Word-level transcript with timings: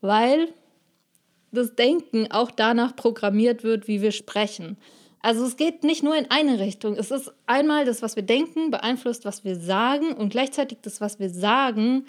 weil 0.00 0.48
das 1.52 1.74
Denken 1.74 2.30
auch 2.30 2.50
danach 2.50 2.94
programmiert 2.94 3.64
wird, 3.64 3.88
wie 3.88 4.02
wir 4.02 4.12
sprechen. 4.12 4.76
Also 5.20 5.44
es 5.44 5.56
geht 5.56 5.82
nicht 5.82 6.02
nur 6.02 6.16
in 6.16 6.30
eine 6.30 6.60
Richtung. 6.60 6.94
Es 6.96 7.10
ist 7.10 7.32
einmal 7.46 7.84
das, 7.84 8.02
was 8.02 8.16
wir 8.16 8.22
denken, 8.22 8.70
beeinflusst, 8.70 9.24
was 9.24 9.44
wir 9.44 9.56
sagen 9.56 10.12
und 10.12 10.30
gleichzeitig 10.30 10.78
das, 10.82 11.00
was 11.00 11.18
wir 11.18 11.30
sagen, 11.30 12.06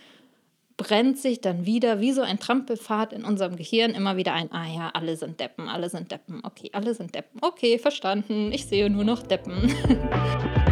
brennt 0.77 1.17
sich 1.17 1.41
dann 1.41 1.65
wieder 1.65 1.99
wie 1.99 2.13
so 2.13 2.21
ein 2.21 2.39
Trampelpfad 2.39 3.11
in 3.11 3.25
unserem 3.25 3.55
Gehirn 3.57 3.91
immer 3.91 4.15
wieder 4.15 4.33
ein. 4.33 4.51
Ah 4.51 4.67
ja, 4.67 4.89
alle 4.93 5.17
sind 5.17 5.39
Deppen, 5.39 5.67
alle 5.67 5.89
sind 5.89 6.11
Deppen. 6.11 6.41
Okay, 6.43 6.69
alle 6.71 6.93
sind 6.93 7.13
Deppen. 7.13 7.39
Okay, 7.41 7.77
verstanden. 7.79 8.51
Ich 8.53 8.65
sehe 8.67 8.89
nur 8.89 9.03
noch 9.03 9.23
Deppen. 9.23 9.73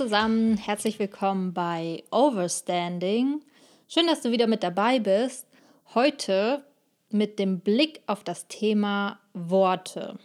zusammen, 0.00 0.56
herzlich 0.56 0.98
willkommen 0.98 1.52
bei 1.52 2.04
Overstanding. 2.10 3.42
Schön, 3.86 4.06
dass 4.06 4.22
du 4.22 4.30
wieder 4.30 4.46
mit 4.46 4.62
dabei 4.62 4.98
bist. 4.98 5.46
Heute 5.94 6.64
mit 7.10 7.38
dem 7.38 7.60
Blick 7.60 8.00
auf 8.06 8.24
das 8.24 8.48
Thema 8.48 9.20
Worte. 9.34 10.18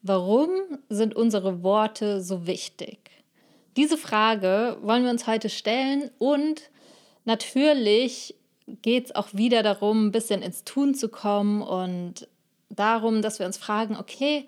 Warum 0.00 0.48
sind 0.88 1.14
unsere 1.14 1.62
Worte 1.62 2.22
so 2.22 2.46
wichtig? 2.46 3.10
Diese 3.76 3.98
Frage 3.98 4.78
wollen 4.80 5.04
wir 5.04 5.10
uns 5.10 5.26
heute 5.26 5.50
stellen 5.50 6.10
und 6.16 6.70
natürlich 7.26 8.34
geht 8.66 9.04
es 9.04 9.14
auch 9.14 9.28
wieder 9.34 9.62
darum, 9.62 10.06
ein 10.06 10.12
bisschen 10.12 10.40
ins 10.40 10.64
Tun 10.64 10.94
zu 10.94 11.10
kommen 11.10 11.60
und 11.60 12.28
darum, 12.70 13.20
dass 13.20 13.38
wir 13.38 13.44
uns 13.44 13.58
fragen, 13.58 13.94
okay, 13.98 14.46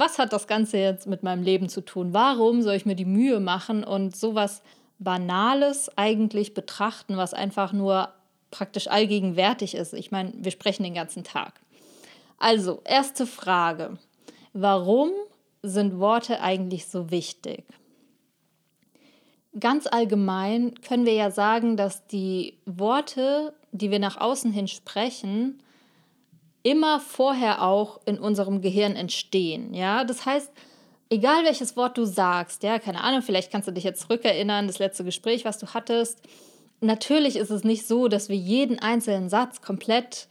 was 0.00 0.18
hat 0.18 0.32
das 0.32 0.46
Ganze 0.46 0.78
jetzt 0.78 1.06
mit 1.06 1.22
meinem 1.22 1.42
Leben 1.42 1.68
zu 1.68 1.82
tun? 1.82 2.14
Warum 2.14 2.62
soll 2.62 2.74
ich 2.74 2.86
mir 2.86 2.96
die 2.96 3.04
Mühe 3.04 3.38
machen 3.38 3.84
und 3.84 4.16
sowas 4.16 4.62
Banales 4.98 5.90
eigentlich 5.96 6.54
betrachten, 6.54 7.18
was 7.18 7.34
einfach 7.34 7.72
nur 7.72 8.08
praktisch 8.50 8.88
allgegenwärtig 8.88 9.74
ist? 9.74 9.92
Ich 9.92 10.10
meine, 10.10 10.32
wir 10.34 10.50
sprechen 10.50 10.82
den 10.82 10.94
ganzen 10.94 11.22
Tag. 11.22 11.60
Also, 12.38 12.80
erste 12.84 13.26
Frage. 13.26 13.98
Warum 14.54 15.10
sind 15.62 16.00
Worte 16.00 16.40
eigentlich 16.40 16.86
so 16.86 17.10
wichtig? 17.10 17.64
Ganz 19.58 19.86
allgemein 19.86 20.74
können 20.80 21.04
wir 21.04 21.12
ja 21.12 21.30
sagen, 21.30 21.76
dass 21.76 22.06
die 22.06 22.58
Worte, 22.64 23.52
die 23.72 23.90
wir 23.90 23.98
nach 23.98 24.16
außen 24.16 24.50
hin 24.50 24.68
sprechen, 24.68 25.62
immer 26.62 27.00
vorher 27.00 27.62
auch 27.62 28.00
in 28.04 28.18
unserem 28.18 28.60
Gehirn 28.60 28.96
entstehen. 28.96 29.74
Ja, 29.74 30.04
das 30.04 30.26
heißt, 30.26 30.50
egal 31.08 31.44
welches 31.44 31.76
Wort 31.76 31.98
du 31.98 32.04
sagst, 32.04 32.62
ja, 32.62 32.78
keine 32.78 33.02
Ahnung, 33.02 33.22
vielleicht 33.22 33.50
kannst 33.50 33.68
du 33.68 33.72
dich 33.72 33.84
jetzt 33.84 34.02
zurückerinnern, 34.02 34.66
das 34.66 34.78
letzte 34.78 35.04
Gespräch, 35.04 35.44
was 35.44 35.58
du 35.58 35.68
hattest. 35.68 36.20
Natürlich 36.80 37.36
ist 37.36 37.50
es 37.50 37.64
nicht 37.64 37.86
so, 37.86 38.08
dass 38.08 38.28
wir 38.28 38.36
jeden 38.36 38.78
einzelnen 38.78 39.28
Satz 39.28 39.60
komplett 39.60 40.28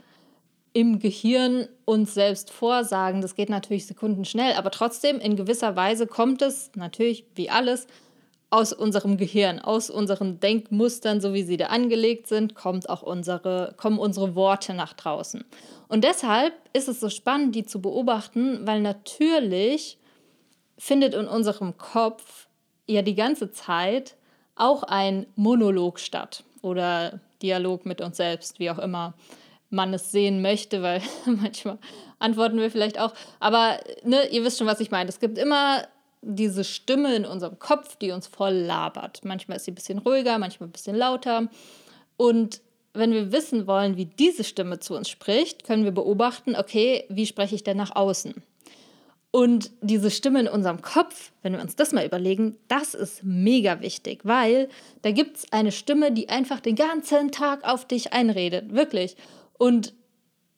im 0.73 0.99
Gehirn 0.99 1.67
uns 1.85 2.13
selbst 2.13 2.51
vorsagen. 2.51 3.21
Das 3.21 3.35
geht 3.35 3.49
natürlich 3.49 3.87
sekundenschnell, 3.87 4.53
aber 4.53 4.71
trotzdem 4.71 5.19
in 5.19 5.35
gewisser 5.35 5.75
Weise 5.75 6.07
kommt 6.07 6.41
es 6.41 6.71
natürlich 6.75 7.25
wie 7.35 7.49
alles 7.49 7.87
aus 8.51 8.73
unserem 8.73 9.17
Gehirn, 9.17 9.59
aus 9.59 9.89
unseren 9.89 10.39
Denkmustern, 10.39 11.21
so 11.21 11.33
wie 11.33 11.43
sie 11.43 11.57
da 11.57 11.67
angelegt 11.67 12.27
sind, 12.27 12.55
kommt 12.55 12.89
auch 12.89 13.03
unsere, 13.03 13.75
kommen 13.77 13.99
unsere 13.99 14.35
Worte 14.35 14.73
nach 14.73 14.93
draußen. 14.93 15.45
Und 15.87 16.03
deshalb 16.03 16.53
ist 16.73 16.87
es 16.87 16.99
so 16.99 17.09
spannend, 17.09 17.55
die 17.55 17.65
zu 17.65 17.81
beobachten, 17.81 18.65
weil 18.65 18.81
natürlich 18.81 19.99
findet 20.77 21.13
in 21.13 21.27
unserem 21.27 21.77
Kopf 21.77 22.47
ja 22.87 23.01
die 23.01 23.15
ganze 23.15 23.51
Zeit 23.51 24.15
auch 24.55 24.83
ein 24.83 25.27
Monolog 25.35 25.99
statt 25.99 26.43
oder 26.61 27.19
Dialog 27.41 27.85
mit 27.85 28.01
uns 28.01 28.17
selbst, 28.17 28.59
wie 28.59 28.71
auch 28.71 28.79
immer 28.79 29.13
man 29.69 29.93
es 29.93 30.11
sehen 30.11 30.41
möchte, 30.41 30.81
weil 30.81 31.01
manchmal 31.25 31.77
antworten 32.17 32.57
wir 32.57 32.71
vielleicht 32.71 32.99
auch. 32.99 33.13
Aber 33.39 33.79
ne, 34.03 34.27
ihr 34.29 34.43
wisst 34.43 34.57
schon, 34.57 34.67
was 34.67 34.79
ich 34.79 34.89
meine. 34.89 35.09
Es 35.09 35.19
gibt 35.19 35.37
immer 35.37 35.83
diese 36.21 36.63
Stimme 36.63 37.15
in 37.15 37.25
unserem 37.25 37.59
Kopf, 37.59 37.95
die 37.95 38.11
uns 38.11 38.27
voll 38.27 38.53
labert. 38.53 39.21
Manchmal 39.23 39.57
ist 39.57 39.65
sie 39.65 39.71
ein 39.71 39.75
bisschen 39.75 39.99
ruhiger, 39.99 40.37
manchmal 40.37 40.69
ein 40.69 40.73
bisschen 40.73 40.95
lauter. 40.95 41.49
Und 42.17 42.61
wenn 42.93 43.11
wir 43.11 43.31
wissen 43.31 43.67
wollen, 43.67 43.97
wie 43.97 44.05
diese 44.05 44.43
Stimme 44.43 44.79
zu 44.79 44.95
uns 44.95 45.09
spricht, 45.09 45.63
können 45.63 45.85
wir 45.85 45.91
beobachten, 45.91 46.55
okay, 46.55 47.05
wie 47.09 47.25
spreche 47.25 47.55
ich 47.55 47.63
denn 47.63 47.77
nach 47.77 47.95
außen? 47.95 48.33
Und 49.31 49.71
diese 49.81 50.09
Stimme 50.09 50.39
in 50.39 50.47
unserem 50.47 50.81
Kopf, 50.81 51.31
wenn 51.43 51.53
wir 51.53 51.61
uns 51.61 51.75
das 51.75 51.91
mal 51.91 52.05
überlegen, 52.05 52.57
das 52.67 52.95
ist 52.95 53.23
mega 53.23 53.79
wichtig, 53.79 54.21
weil 54.23 54.69
da 55.03 55.11
gibt 55.11 55.37
es 55.37 55.53
eine 55.53 55.71
Stimme, 55.71 56.11
die 56.11 56.29
einfach 56.29 56.59
den 56.59 56.75
ganzen 56.75 57.31
Tag 57.31 57.63
auf 57.63 57.85
dich 57.85 58.11
einredet, 58.11 58.73
wirklich. 58.73 59.15
Und 59.59 59.93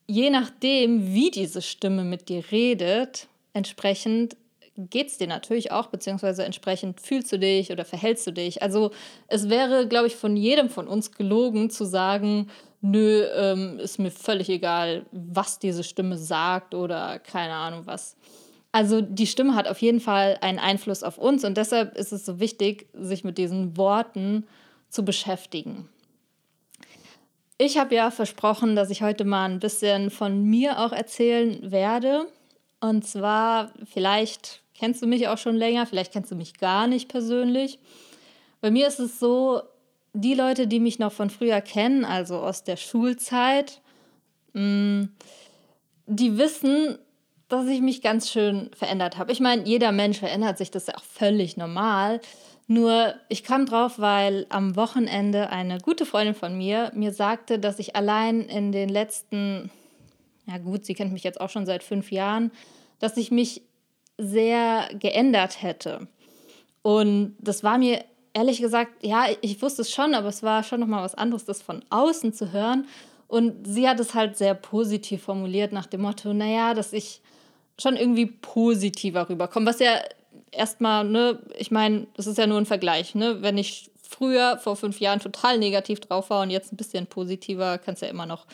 je 0.07 0.29
nachdem, 0.29 1.13
wie 1.13 1.31
diese 1.31 1.61
Stimme 1.61 2.05
mit 2.05 2.29
dir 2.29 2.45
redet, 2.49 3.27
entsprechend 3.53 4.37
geht 4.89 5.07
es 5.07 5.17
dir 5.17 5.27
natürlich 5.27 5.71
auch, 5.71 5.87
beziehungsweise 5.87 6.43
entsprechend 6.43 7.01
fühlst 7.01 7.31
du 7.31 7.39
dich 7.39 7.71
oder 7.71 7.85
verhältst 7.85 8.25
du 8.27 8.31
dich. 8.31 8.61
Also 8.61 8.91
es 9.27 9.49
wäre, 9.49 9.87
glaube 9.87 10.07
ich, 10.07 10.15
von 10.15 10.35
jedem 10.35 10.69
von 10.69 10.87
uns 10.87 11.11
gelogen 11.11 11.69
zu 11.69 11.85
sagen, 11.85 12.49
nö, 12.81 13.23
ähm, 13.35 13.79
ist 13.79 13.99
mir 13.99 14.11
völlig 14.11 14.49
egal, 14.49 15.05
was 15.11 15.59
diese 15.59 15.83
Stimme 15.83 16.17
sagt 16.17 16.73
oder 16.73 17.19
keine 17.19 17.53
Ahnung 17.53 17.83
was. 17.85 18.15
Also 18.71 19.01
die 19.01 19.27
Stimme 19.27 19.55
hat 19.55 19.67
auf 19.67 19.81
jeden 19.81 19.99
Fall 19.99 20.37
einen 20.41 20.59
Einfluss 20.59 21.03
auf 21.03 21.17
uns 21.17 21.43
und 21.43 21.57
deshalb 21.57 21.97
ist 21.97 22.13
es 22.13 22.25
so 22.25 22.39
wichtig, 22.39 22.87
sich 22.93 23.23
mit 23.23 23.37
diesen 23.37 23.75
Worten 23.77 24.45
zu 24.89 25.03
beschäftigen. 25.03 25.89
Ich 27.57 27.77
habe 27.77 27.93
ja 27.93 28.09
versprochen, 28.09 28.75
dass 28.75 28.89
ich 28.89 29.03
heute 29.03 29.23
mal 29.23 29.45
ein 29.45 29.59
bisschen 29.59 30.09
von 30.09 30.43
mir 30.43 30.79
auch 30.79 30.91
erzählen 30.91 31.71
werde. 31.71 32.25
Und 32.79 33.05
zwar, 33.05 33.71
vielleicht 33.85 34.60
kennst 34.81 35.03
du 35.03 35.05
mich 35.05 35.27
auch 35.27 35.37
schon 35.37 35.55
länger, 35.55 35.85
vielleicht 35.85 36.11
kennst 36.11 36.31
du 36.31 36.35
mich 36.35 36.57
gar 36.57 36.87
nicht 36.87 37.07
persönlich. 37.07 37.77
Bei 38.61 38.71
mir 38.71 38.87
ist 38.87 38.99
es 38.99 39.19
so, 39.19 39.61
die 40.13 40.33
Leute, 40.33 40.65
die 40.65 40.79
mich 40.79 40.97
noch 40.97 41.11
von 41.11 41.29
früher 41.29 41.61
kennen, 41.61 42.03
also 42.03 42.37
aus 42.37 42.63
der 42.63 42.77
Schulzeit, 42.77 43.79
mm, 44.53 45.03
die 46.07 46.37
wissen, 46.39 46.97
dass 47.47 47.67
ich 47.67 47.81
mich 47.81 48.01
ganz 48.01 48.31
schön 48.31 48.71
verändert 48.75 49.19
habe. 49.19 49.31
Ich 49.31 49.39
meine, 49.39 49.65
jeder 49.65 49.91
Mensch 49.91 50.17
verändert 50.17 50.57
sich, 50.57 50.71
das 50.71 50.83
ist 50.83 50.87
ja 50.87 50.95
auch 50.95 51.03
völlig 51.03 51.57
normal. 51.57 52.19
Nur 52.65 53.13
ich 53.29 53.43
kam 53.43 53.67
drauf, 53.67 53.99
weil 53.99 54.47
am 54.49 54.75
Wochenende 54.75 55.51
eine 55.51 55.77
gute 55.77 56.07
Freundin 56.07 56.33
von 56.33 56.57
mir 56.57 56.91
mir 56.95 57.13
sagte, 57.13 57.59
dass 57.59 57.77
ich 57.77 57.95
allein 57.95 58.41
in 58.41 58.71
den 58.71 58.89
letzten 58.89 59.69
ja 60.47 60.57
gut, 60.57 60.85
sie 60.85 60.95
kennt 60.95 61.13
mich 61.13 61.23
jetzt 61.23 61.39
auch 61.39 61.51
schon 61.51 61.67
seit 61.67 61.83
fünf 61.83 62.11
Jahren, 62.11 62.51
dass 62.99 63.17
ich 63.17 63.29
mich 63.29 63.61
sehr 64.21 64.89
geändert 64.99 65.61
hätte. 65.61 66.07
Und 66.81 67.35
das 67.39 67.63
war 67.63 67.77
mir 67.77 68.03
ehrlich 68.33 68.61
gesagt, 68.61 68.91
ja, 69.03 69.25
ich 69.41 69.61
wusste 69.61 69.81
es 69.81 69.91
schon, 69.91 70.13
aber 70.13 70.29
es 70.29 70.43
war 70.43 70.63
schon 70.63 70.79
nochmal 70.79 71.03
was 71.03 71.15
anderes, 71.15 71.45
das 71.45 71.61
von 71.61 71.83
außen 71.89 72.33
zu 72.33 72.51
hören. 72.51 72.87
Und 73.27 73.65
sie 73.65 73.87
hat 73.87 73.99
es 73.99 74.13
halt 74.13 74.37
sehr 74.37 74.53
positiv 74.53 75.23
formuliert 75.23 75.71
nach 75.71 75.85
dem 75.85 76.01
Motto, 76.01 76.33
naja, 76.33 76.73
dass 76.73 76.93
ich 76.93 77.21
schon 77.79 77.95
irgendwie 77.95 78.25
positiver 78.25 79.29
rüberkomme. 79.29 79.65
Was 79.65 79.79
ja 79.79 80.01
erstmal, 80.51 81.05
ne, 81.05 81.39
ich 81.57 81.71
meine, 81.71 82.07
das 82.15 82.27
ist 82.27 82.37
ja 82.37 82.47
nur 82.47 82.57
ein 82.57 82.65
Vergleich, 82.65 83.15
ne? 83.15 83.41
Wenn 83.41 83.57
ich 83.57 83.89
früher 84.01 84.57
vor 84.57 84.75
fünf 84.75 84.99
Jahren 84.99 85.19
total 85.19 85.57
negativ 85.57 86.01
drauf 86.01 86.29
war 86.29 86.41
und 86.41 86.49
jetzt 86.49 86.73
ein 86.73 86.77
bisschen 86.77 87.07
positiver, 87.07 87.77
kann 87.77 87.93
es 87.93 88.01
ja 88.01 88.09
immer 88.09 88.25
noch 88.25 88.45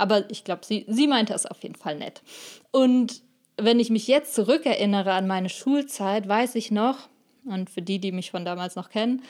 aber 0.00 0.30
ich 0.30 0.44
glaube, 0.44 0.64
sie, 0.64 0.86
sie 0.88 1.06
meinte 1.06 1.34
es 1.34 1.44
auf 1.44 1.62
jeden 1.62 1.74
Fall 1.74 1.96
nett. 1.96 2.22
Und 2.70 3.20
wenn 3.64 3.80
ich 3.80 3.90
mich 3.90 4.06
jetzt 4.06 4.34
zurückerinnere 4.34 5.12
an 5.12 5.26
meine 5.26 5.48
Schulzeit, 5.48 6.28
weiß 6.28 6.54
ich 6.54 6.70
noch, 6.70 7.08
und 7.44 7.70
für 7.70 7.82
die, 7.82 7.98
die 7.98 8.12
mich 8.12 8.30
von 8.30 8.44
damals 8.44 8.76
noch 8.76 8.90
kennen, 8.90 9.22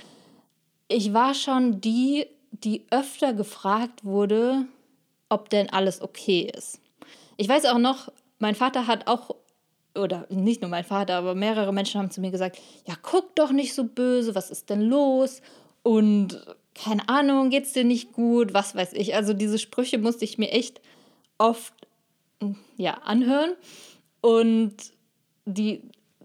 ich 0.88 1.12
war 1.12 1.34
schon 1.34 1.80
die, 1.80 2.26
die 2.50 2.84
öfter 2.90 3.32
gefragt 3.32 4.04
wurde, 4.04 4.66
ob 5.28 5.48
denn 5.50 5.70
alles 5.70 6.02
okay 6.02 6.50
ist. 6.56 6.80
Ich 7.36 7.48
weiß 7.48 7.66
auch 7.66 7.78
noch, 7.78 8.12
mein 8.38 8.54
Vater 8.54 8.86
hat 8.86 9.06
auch, 9.06 9.36
oder 9.94 10.26
nicht 10.28 10.60
nur 10.60 10.70
mein 10.70 10.84
Vater, 10.84 11.14
aber 11.14 11.34
mehrere 11.34 11.72
Menschen 11.72 12.00
haben 12.00 12.10
zu 12.10 12.20
mir 12.20 12.30
gesagt, 12.30 12.58
ja, 12.86 12.94
guck 13.00 13.34
doch 13.36 13.52
nicht 13.52 13.74
so 13.74 13.84
böse, 13.84 14.34
was 14.34 14.50
ist 14.50 14.68
denn 14.68 14.82
los? 14.82 15.40
Und 15.82 16.44
keine 16.74 17.08
Ahnung, 17.08 17.50
geht's 17.50 17.72
dir 17.72 17.84
nicht 17.84 18.12
gut, 18.12 18.52
was 18.52 18.74
weiß 18.74 18.92
ich. 18.94 19.14
Also 19.14 19.32
diese 19.32 19.58
Sprüche 19.58 19.98
musste 19.98 20.24
ich 20.24 20.38
mir 20.38 20.50
echt 20.50 20.80
oft 21.38 21.72
ja, 22.76 22.94
anhören. 23.04 23.52
Und 24.20 24.74
die 25.44 25.82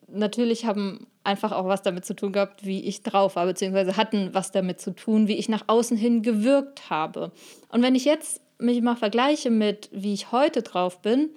natürlich 0.07 0.65
haben 0.65 1.07
einfach 1.24 1.51
auch 1.51 1.65
was 1.65 1.81
damit 1.81 2.06
zu 2.06 2.15
tun 2.15 2.31
gehabt, 2.31 2.65
wie 2.65 2.81
ich 2.81 3.01
drauf 3.01 3.36
war, 3.36 3.45
beziehungsweise 3.45 3.97
hatten 3.97 4.30
was 4.33 4.51
damit 4.51 4.80
zu 4.80 4.95
tun, 4.95 5.27
wie 5.27 5.38
ich 5.38 5.50
nach 5.50 5.63
außen 5.68 5.97
hin 5.97 6.21
gewirkt 6.21 6.89
habe. 6.89 7.31
Und 7.69 7.81
wenn 7.81 7.95
ich 7.95 8.06
jetzt 8.06 8.42
mich 8.59 8.81
mal 8.81 8.95
vergleiche 8.95 9.50
mit, 9.50 9.89
wie 9.92 10.13
ich 10.13 10.31
heute 10.31 10.62
drauf 10.62 11.01
bin, 11.01 11.30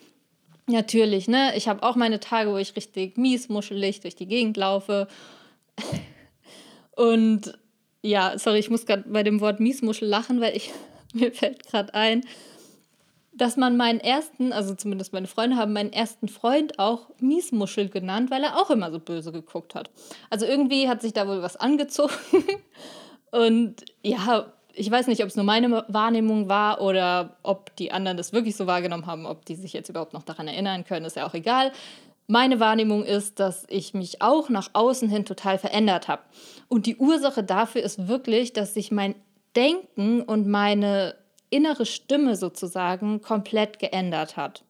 natürlich, 0.67 1.29
ne, 1.29 1.53
ich 1.57 1.69
habe 1.69 1.83
auch 1.83 1.97
meine 1.97 2.21
Tage, 2.21 2.53
wo 2.53 2.57
ich 2.57 2.77
richtig 2.77 3.17
miesmuschelig 3.17 4.01
durch 4.01 4.15
die 4.15 4.27
Gegend 4.27 4.57
laufe. 4.57 5.09
Und 6.97 7.59
ja, 8.03 8.39
sorry, 8.39 8.59
ich 8.59 8.71
muss 8.71 8.87
gerade 8.87 9.05
bei 9.09 9.23
dem 9.23 9.41
Wort 9.41 9.61
Miesmuschel 9.61 10.09
lachen, 10.09 10.41
weil 10.41 10.57
ich 10.57 10.71
mir 11.15 11.33
fällt 11.33 11.67
gerade 11.67 11.95
ein, 11.95 12.25
dass 13.39 13.57
man 13.57 13.77
meinen 13.77 14.01
ersten, 14.01 14.53
also 14.53 14.75
zumindest 14.75 15.13
meine 15.13 15.27
Freunde 15.27 15.57
haben 15.57 15.73
meinen 15.73 15.93
ersten 15.93 16.29
Freund 16.29 16.79
auch 16.79 17.09
Miesmuschel 17.21 17.89
genannt, 17.89 18.31
weil 18.31 18.43
er 18.43 18.57
auch 18.61 18.71
immer 18.71 18.91
so 18.91 18.99
böse 18.99 19.33
geguckt 19.33 19.75
hat. 19.75 19.91
Also 20.31 20.45
irgendwie 20.45 20.89
hat 20.89 21.01
sich 21.01 21.13
da 21.13 21.27
wohl 21.27 21.43
was 21.43 21.57
angezogen. 21.57 22.13
Und 23.31 23.85
ja, 24.03 24.53
ich 24.75 24.91
weiß 24.91 25.07
nicht, 25.07 25.23
ob 25.23 25.29
es 25.29 25.37
nur 25.37 25.45
meine 25.45 25.85
Wahrnehmung 25.89 26.49
war 26.49 26.81
oder 26.81 27.37
ob 27.43 27.75
die 27.77 27.93
anderen 27.93 28.17
das 28.17 28.33
wirklich 28.33 28.57
so 28.57 28.67
wahrgenommen 28.67 29.07
haben, 29.07 29.27
ob 29.27 29.45
die 29.45 29.55
sich 29.55 29.73
jetzt 29.73 29.89
überhaupt 29.89 30.13
noch 30.13 30.23
daran 30.23 30.49
erinnern 30.49 30.85
können, 30.85 31.07
ist 31.07 31.17
ja 31.17 31.27
auch 31.27 31.35
egal. 31.35 31.73
Meine 32.27 32.61
Wahrnehmung 32.61 33.05
ist, 33.05 33.41
dass 33.41 33.65
ich 33.69 33.95
mich 33.95 34.21
auch 34.21 34.51
nach 34.51 34.71
außen 34.75 35.09
hin 35.09 35.25
total 35.25 35.59
verändert 35.59 36.09
habe. 36.09 36.23
Und 36.69 36.87
die 36.87 36.97
Ursache 36.97 37.43
dafür 37.43 37.83
ist 37.83 38.07
wirklich, 38.07 38.53
dass 38.53 38.75
sich 38.75 38.93
mein 38.93 39.15
Denken 39.57 40.23
und 40.23 40.47
meine 40.47 41.15
innere 41.51 41.87
Stimme 41.87 42.37
sozusagen 42.37 43.21
komplett 43.21 43.79
geändert 43.79 44.37
hat. 44.37 44.65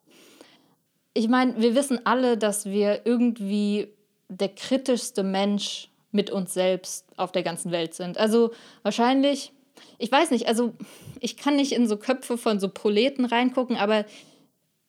Ich 1.14 1.28
meine, 1.28 1.60
wir 1.60 1.74
wissen 1.74 2.00
alle, 2.04 2.36
dass 2.36 2.66
wir 2.66 3.02
irgendwie 3.04 3.88
der 4.28 4.48
kritischste 4.48 5.22
Mensch 5.22 5.88
mit 6.12 6.30
uns 6.30 6.54
selbst 6.54 7.06
auf 7.16 7.32
der 7.32 7.42
ganzen 7.42 7.72
Welt 7.72 7.94
sind. 7.94 8.18
Also 8.18 8.52
wahrscheinlich, 8.82 9.52
ich 9.98 10.10
weiß 10.10 10.30
nicht, 10.30 10.46
also 10.46 10.74
ich 11.20 11.36
kann 11.36 11.56
nicht 11.56 11.72
in 11.72 11.86
so 11.86 11.96
Köpfe 11.96 12.38
von 12.38 12.60
so 12.60 12.68
Proleten 12.68 13.24
reingucken, 13.24 13.76
aber 13.76 14.04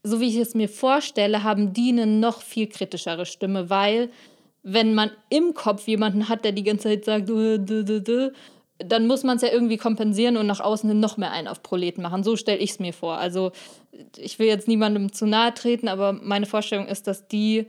so 0.04 0.20
wie 0.22 0.30
ich 0.30 0.38
es 0.38 0.56
mir 0.56 0.70
vorstelle, 0.70 1.44
haben 1.44 1.74
die 1.74 1.90
eine 1.90 2.06
noch 2.06 2.42
viel 2.42 2.68
kritischere 2.68 3.26
Stimme, 3.26 3.70
weil 3.70 4.10
wenn 4.64 4.94
man 4.94 5.12
im 5.30 5.54
Kopf 5.54 5.88
jemanden 5.88 6.30
hat, 6.30 6.46
der 6.46 6.52
die 6.52 6.64
ganze 6.64 6.90
Zeit 6.90 7.06
sagt, 7.06 7.30
dann 8.80 9.08
muss 9.08 9.24
man 9.24 9.36
es 9.36 9.42
ja 9.42 9.50
irgendwie 9.50 9.78
kompensieren 9.78 10.38
und 10.38 10.48
nach 10.48 10.62
außen 10.62 10.90
hin 10.90 11.00
noch 11.00 11.18
mehr 11.18 11.32
einen 11.32 11.48
auf 11.48 11.62
Proleten 11.62 12.02
machen. 12.02 12.24
So 12.24 12.36
stelle 12.36 12.60
ich 12.60 12.72
es 12.72 12.80
mir 12.80 12.94
vor. 12.94 13.18
Also 13.18 13.52
ich 14.18 14.40
will 14.40 14.48
jetzt 14.48 14.68
niemandem 14.68 15.12
zu 15.12 15.26
nahe 15.26 15.54
treten, 15.54 15.88
aber 15.88 16.14
meine 16.14 16.46
Vorstellung 16.46 16.88
ist, 16.88 17.08
dass 17.08 17.28
die 17.28 17.66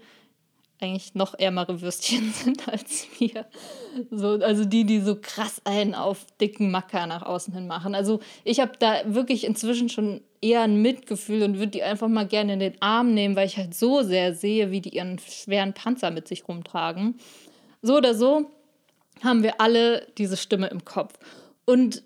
eigentlich 0.81 1.15
noch 1.15 1.35
ärmere 1.35 1.83
Würstchen 1.83 2.33
sind 2.45 2.69
als 2.69 3.07
wir. 3.19 3.47
So, 4.11 4.39
also 4.41 4.65
die, 4.65 4.85
die 4.85 5.01
so 5.01 5.17
krass 5.21 5.61
einen 5.65 5.95
auf 5.95 6.27
dicken 6.41 6.71
Macker 6.71 7.07
nach 7.07 7.23
außen 7.23 7.53
hin 7.53 7.67
machen. 7.67 7.95
Also 7.95 8.21
ich 8.45 8.61
habe 8.61 8.73
da 8.79 9.03
wirklich 9.05 9.45
inzwischen 9.45 9.89
schon 9.89 10.23
eher 10.41 10.63
ein 10.63 10.81
Mitgefühl 10.81 11.43
und 11.43 11.59
würde 11.59 11.73
die 11.73 11.83
einfach 11.83 12.09
mal 12.09 12.27
gerne 12.27 12.55
in 12.55 12.61
den 12.61 12.81
Arm 12.81 13.13
nehmen, 13.13 13.37
weil 13.37 13.47
ich 13.47 13.59
halt 13.59 13.75
so 13.75 14.03
sehr 14.03 14.35
sehe, 14.35 14.71
wie 14.71 14.81
die 14.81 14.95
ihren 14.97 15.19
schweren 15.19 15.75
Panzer 15.75 16.11
mit 16.11 16.29
sich 16.29 16.49
rumtragen. 16.49 17.19
So 17.83 17.97
oder 17.97 18.15
so 18.15 18.51
haben 19.23 19.43
wir 19.43 19.61
alle 19.61 20.07
diese 20.19 20.37
Stimme 20.37 20.69
im 20.69 20.85
Kopf. 20.85 21.19
Und 21.65 22.03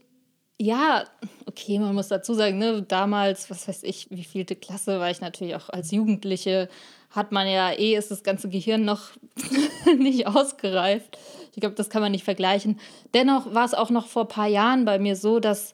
ja, 0.59 1.05
okay, 1.47 1.79
man 1.79 1.95
muss 1.95 2.09
dazu 2.09 2.35
sagen, 2.35 2.59
ne, 2.59 2.83
damals, 2.83 3.51
was 3.51 3.67
weiß 3.67 3.83
ich, 3.83 4.11
wie 4.11 4.25
vielte 4.25 4.55
Klasse 4.55 5.01
war 5.01 5.11
ich 5.11 5.21
natürlich 5.21 5.57
auch 5.57 5.69
als 5.69 5.91
Jugendliche, 5.91 6.69
hat 7.11 7.33
man 7.33 7.49
ja 7.49 7.71
eh, 7.71 7.97
ist 7.97 8.11
das 8.11 8.23
ganze 8.23 8.49
Gehirn 8.49 8.85
noch 8.85 9.11
nicht 9.99 10.27
ausgereift. 10.27 11.19
Ich 11.53 11.61
glaube, 11.61 11.77
das 11.77 11.91
kann 11.91 12.03
man 12.03 12.13
nicht 12.13 12.25
vergleichen. 12.25 12.81
Dennoch 13.15 13.55
war 13.55 13.65
es 13.65 13.75
auch 13.75 13.91
noch 13.91 14.07
vor 14.07 14.23
ein 14.23 14.29
paar 14.29 14.49
Jahren 14.49 14.85
bei 14.85 14.99
mir 14.99 15.17
so, 15.17 15.39
dass 15.39 15.73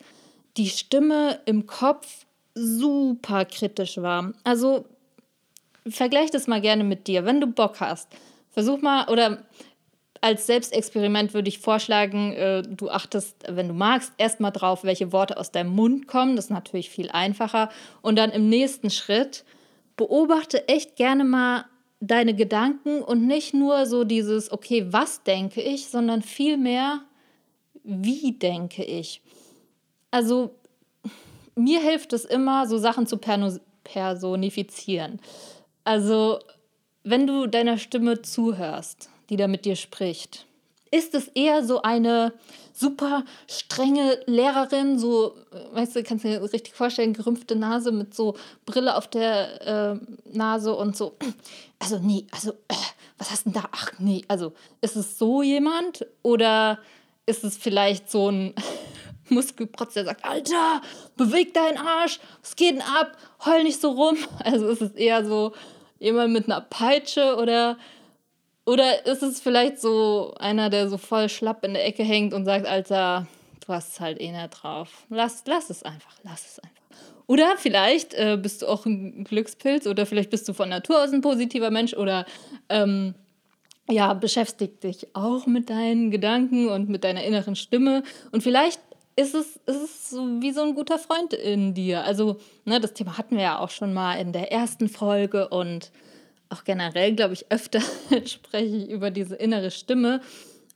die 0.56 0.68
Stimme 0.68 1.40
im 1.46 1.66
Kopf 1.66 2.26
super 2.54 3.44
kritisch 3.44 3.98
war. 3.98 4.32
Also 4.44 4.84
vergleich 5.88 6.30
das 6.30 6.46
mal 6.46 6.60
gerne 6.60 6.84
mit 6.84 7.06
dir, 7.06 7.24
wenn 7.24 7.40
du 7.40 7.46
Bock 7.46 7.80
hast. 7.80 8.08
Versuch 8.50 8.82
mal, 8.82 9.08
oder 9.08 9.44
als 10.20 10.46
Selbstexperiment 10.46 11.32
würde 11.32 11.48
ich 11.48 11.58
vorschlagen, 11.58 12.32
äh, 12.32 12.62
du 12.62 12.90
achtest, 12.90 13.36
wenn 13.48 13.68
du 13.68 13.74
magst, 13.74 14.12
erstmal 14.18 14.52
drauf, 14.52 14.84
welche 14.84 15.12
Worte 15.12 15.38
aus 15.38 15.50
deinem 15.50 15.74
Mund 15.74 16.06
kommen. 16.06 16.36
Das 16.36 16.46
ist 16.46 16.50
natürlich 16.50 16.90
viel 16.90 17.10
einfacher. 17.10 17.70
Und 18.02 18.16
dann 18.16 18.30
im 18.30 18.48
nächsten 18.48 18.90
Schritt 18.90 19.44
beobachte 19.96 20.68
echt 20.68 20.96
gerne 20.96 21.24
mal 21.24 21.64
deine 22.00 22.34
Gedanken 22.34 23.02
und 23.02 23.26
nicht 23.26 23.54
nur 23.54 23.86
so 23.86 24.04
dieses, 24.04 24.50
okay, 24.52 24.86
was 24.90 25.22
denke 25.22 25.60
ich, 25.60 25.88
sondern 25.88 26.22
vielmehr, 26.22 27.00
wie 27.82 28.32
denke 28.32 28.84
ich. 28.84 29.22
Also 30.10 30.54
mir 31.54 31.80
hilft 31.80 32.12
es 32.12 32.24
immer, 32.24 32.66
so 32.66 32.78
Sachen 32.78 33.06
zu 33.06 33.18
personifizieren. 33.84 35.20
Also 35.84 36.40
wenn 37.04 37.26
du 37.26 37.46
deiner 37.46 37.78
Stimme 37.78 38.22
zuhörst, 38.22 39.10
die 39.30 39.36
da 39.36 39.48
mit 39.48 39.64
dir 39.64 39.76
spricht? 39.76 40.46
Ist 40.90 41.14
es 41.14 41.28
eher 41.28 41.64
so 41.64 41.82
eine 41.82 42.32
super 42.72 43.24
strenge 43.48 44.20
Lehrerin, 44.26 44.98
so, 44.98 45.36
weißt 45.72 45.94
du, 45.94 46.02
kannst 46.02 46.24
du 46.24 46.28
dir 46.28 46.42
richtig 46.42 46.74
vorstellen, 46.74 47.12
gerümpfte 47.12 47.54
Nase 47.54 47.92
mit 47.92 48.14
so 48.14 48.36
Brille 48.66 48.96
auf 48.96 49.06
der 49.06 49.66
äh, 49.94 50.36
Nase 50.36 50.74
und 50.74 50.96
so. 50.96 51.16
Also, 51.78 51.98
nee, 51.98 52.26
also, 52.32 52.50
äh, 52.68 52.74
was 53.18 53.30
hast 53.30 53.46
du 53.46 53.50
denn 53.50 53.62
da? 53.62 53.68
Ach, 53.70 53.92
nee, 53.98 54.24
also, 54.26 54.52
ist 54.80 54.96
es 54.96 55.18
so 55.18 55.42
jemand 55.42 56.06
oder 56.22 56.80
ist 57.26 57.44
es 57.44 57.56
vielleicht 57.56 58.10
so 58.10 58.30
ein 58.30 58.54
Muskelprotz, 59.28 59.94
der 59.94 60.06
sagt, 60.06 60.24
Alter, 60.24 60.80
beweg 61.16 61.54
deinen 61.54 61.78
Arsch, 61.78 62.18
was 62.42 62.56
geht 62.56 62.74
denn 62.74 62.82
ab? 62.82 63.16
Heul 63.44 63.62
nicht 63.62 63.80
so 63.80 63.92
rum. 63.92 64.16
Also, 64.42 64.68
ist 64.68 64.82
es 64.82 64.92
eher 64.92 65.24
so 65.24 65.52
jemand 66.00 66.32
mit 66.32 66.46
einer 66.46 66.62
Peitsche 66.62 67.36
oder 67.36 67.76
oder 68.64 69.06
ist 69.06 69.22
es 69.22 69.40
vielleicht 69.40 69.80
so 69.80 70.34
einer, 70.38 70.70
der 70.70 70.88
so 70.88 70.98
voll 70.98 71.28
schlapp 71.28 71.64
in 71.64 71.74
der 71.74 71.86
Ecke 71.86 72.02
hängt 72.02 72.34
und 72.34 72.44
sagt, 72.44 72.66
Alter, 72.66 73.26
du 73.66 73.72
hast 73.72 73.92
es 73.92 74.00
halt 74.00 74.20
eh 74.20 74.30
nicht 74.32 74.50
drauf. 74.50 75.06
Lass, 75.08 75.42
lass 75.46 75.70
es 75.70 75.82
einfach, 75.82 76.14
lass 76.22 76.46
es 76.46 76.58
einfach. 76.58 76.80
Oder 77.26 77.54
vielleicht 77.56 78.14
äh, 78.14 78.36
bist 78.40 78.62
du 78.62 78.66
auch 78.66 78.86
ein 78.86 79.24
Glückspilz 79.24 79.86
oder 79.86 80.04
vielleicht 80.04 80.30
bist 80.30 80.48
du 80.48 80.52
von 80.52 80.68
Natur 80.68 81.02
aus 81.02 81.12
ein 81.12 81.20
positiver 81.20 81.70
Mensch 81.70 81.94
oder 81.94 82.26
ähm, 82.68 83.14
ja, 83.88 84.14
beschäftigt 84.14 84.82
dich 84.82 85.14
auch 85.14 85.46
mit 85.46 85.70
deinen 85.70 86.10
Gedanken 86.10 86.68
und 86.68 86.88
mit 86.88 87.04
deiner 87.04 87.22
inneren 87.24 87.56
Stimme. 87.56 88.02
Und 88.32 88.42
vielleicht 88.42 88.80
ist 89.16 89.34
es, 89.34 89.56
ist 89.66 89.82
es 89.82 90.10
so 90.10 90.40
wie 90.40 90.52
so 90.52 90.62
ein 90.62 90.74
guter 90.74 90.98
Freund 90.98 91.32
in 91.32 91.74
dir. 91.74 92.04
Also, 92.04 92.38
ne, 92.64 92.80
das 92.80 92.94
Thema 92.94 93.18
hatten 93.18 93.36
wir 93.36 93.42
ja 93.42 93.58
auch 93.58 93.70
schon 93.70 93.92
mal 93.92 94.14
in 94.14 94.32
der 94.32 94.50
ersten 94.50 94.88
Folge 94.88 95.48
und 95.48 95.90
auch 96.50 96.64
generell, 96.64 97.14
glaube 97.14 97.34
ich, 97.34 97.50
öfter 97.50 97.80
spreche 98.26 98.76
ich 98.76 98.90
über 98.90 99.10
diese 99.10 99.36
innere 99.36 99.70
Stimme. 99.70 100.20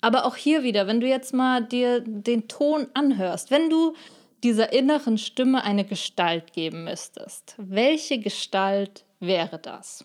Aber 0.01 0.27
auch 0.27 0.37
hier 0.37 0.63
wieder, 0.63 0.87
wenn 0.87 1.01
du 1.01 1.07
jetzt 1.07 1.35
mal 1.35 1.65
dir 1.65 2.01
den 2.01 2.49
Ton 2.49 2.87
anhörst, 2.95 3.51
wenn 3.51 3.71
du 3.71 3.95
dieser 4.43 4.73
inneren 4.73 5.17
Stimme 5.17 5.65
eine 5.65 5.85
Gestalt 5.85 6.53
geben 6.53 6.85
müsstest, 6.85 7.55
welche 7.57 8.19
Gestalt 8.19 9.05
wäre 9.19 9.59
das? 9.59 10.05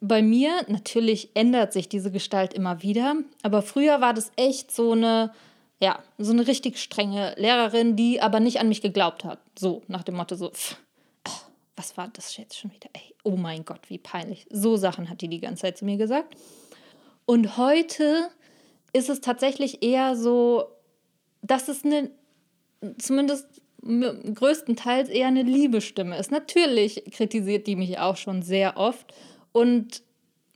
Bei 0.00 0.22
mir 0.22 0.64
natürlich 0.68 1.28
ändert 1.34 1.74
sich 1.74 1.90
diese 1.90 2.10
Gestalt 2.10 2.54
immer 2.54 2.82
wieder, 2.82 3.16
aber 3.42 3.60
früher 3.60 4.00
war 4.00 4.14
das 4.14 4.32
echt 4.36 4.72
so 4.72 4.92
eine, 4.92 5.30
ja, 5.78 5.98
so 6.16 6.32
eine 6.32 6.46
richtig 6.46 6.78
strenge 6.78 7.34
Lehrerin, 7.36 7.96
die 7.96 8.22
aber 8.22 8.40
nicht 8.40 8.60
an 8.60 8.70
mich 8.70 8.80
geglaubt 8.80 9.24
hat. 9.24 9.40
So 9.58 9.82
nach 9.88 10.02
dem 10.02 10.14
Motto 10.14 10.36
so, 10.36 10.48
pff, 10.48 10.78
was 11.80 11.96
war 11.96 12.08
das 12.12 12.36
jetzt 12.36 12.58
schon 12.58 12.70
wieder? 12.72 12.90
Ey, 12.92 13.14
oh 13.24 13.36
mein 13.36 13.64
Gott, 13.64 13.88
wie 13.88 13.96
peinlich. 13.96 14.46
So 14.50 14.76
Sachen 14.76 15.08
hat 15.08 15.22
die 15.22 15.28
die 15.28 15.40
ganze 15.40 15.62
Zeit 15.62 15.78
zu 15.78 15.86
mir 15.86 15.96
gesagt. 15.96 16.36
Und 17.24 17.56
heute 17.56 18.28
ist 18.92 19.08
es 19.08 19.22
tatsächlich 19.22 19.82
eher 19.82 20.14
so, 20.14 20.64
dass 21.40 21.68
es 21.68 21.82
eine, 21.82 22.10
zumindest 22.98 23.46
größtenteils 23.82 25.08
eher 25.08 25.28
eine 25.28 25.42
Liebestimme 25.42 26.18
ist. 26.18 26.30
Natürlich 26.30 27.02
kritisiert 27.12 27.66
die 27.66 27.76
mich 27.76 27.98
auch 27.98 28.18
schon 28.18 28.42
sehr 28.42 28.76
oft. 28.76 29.14
Und 29.52 30.02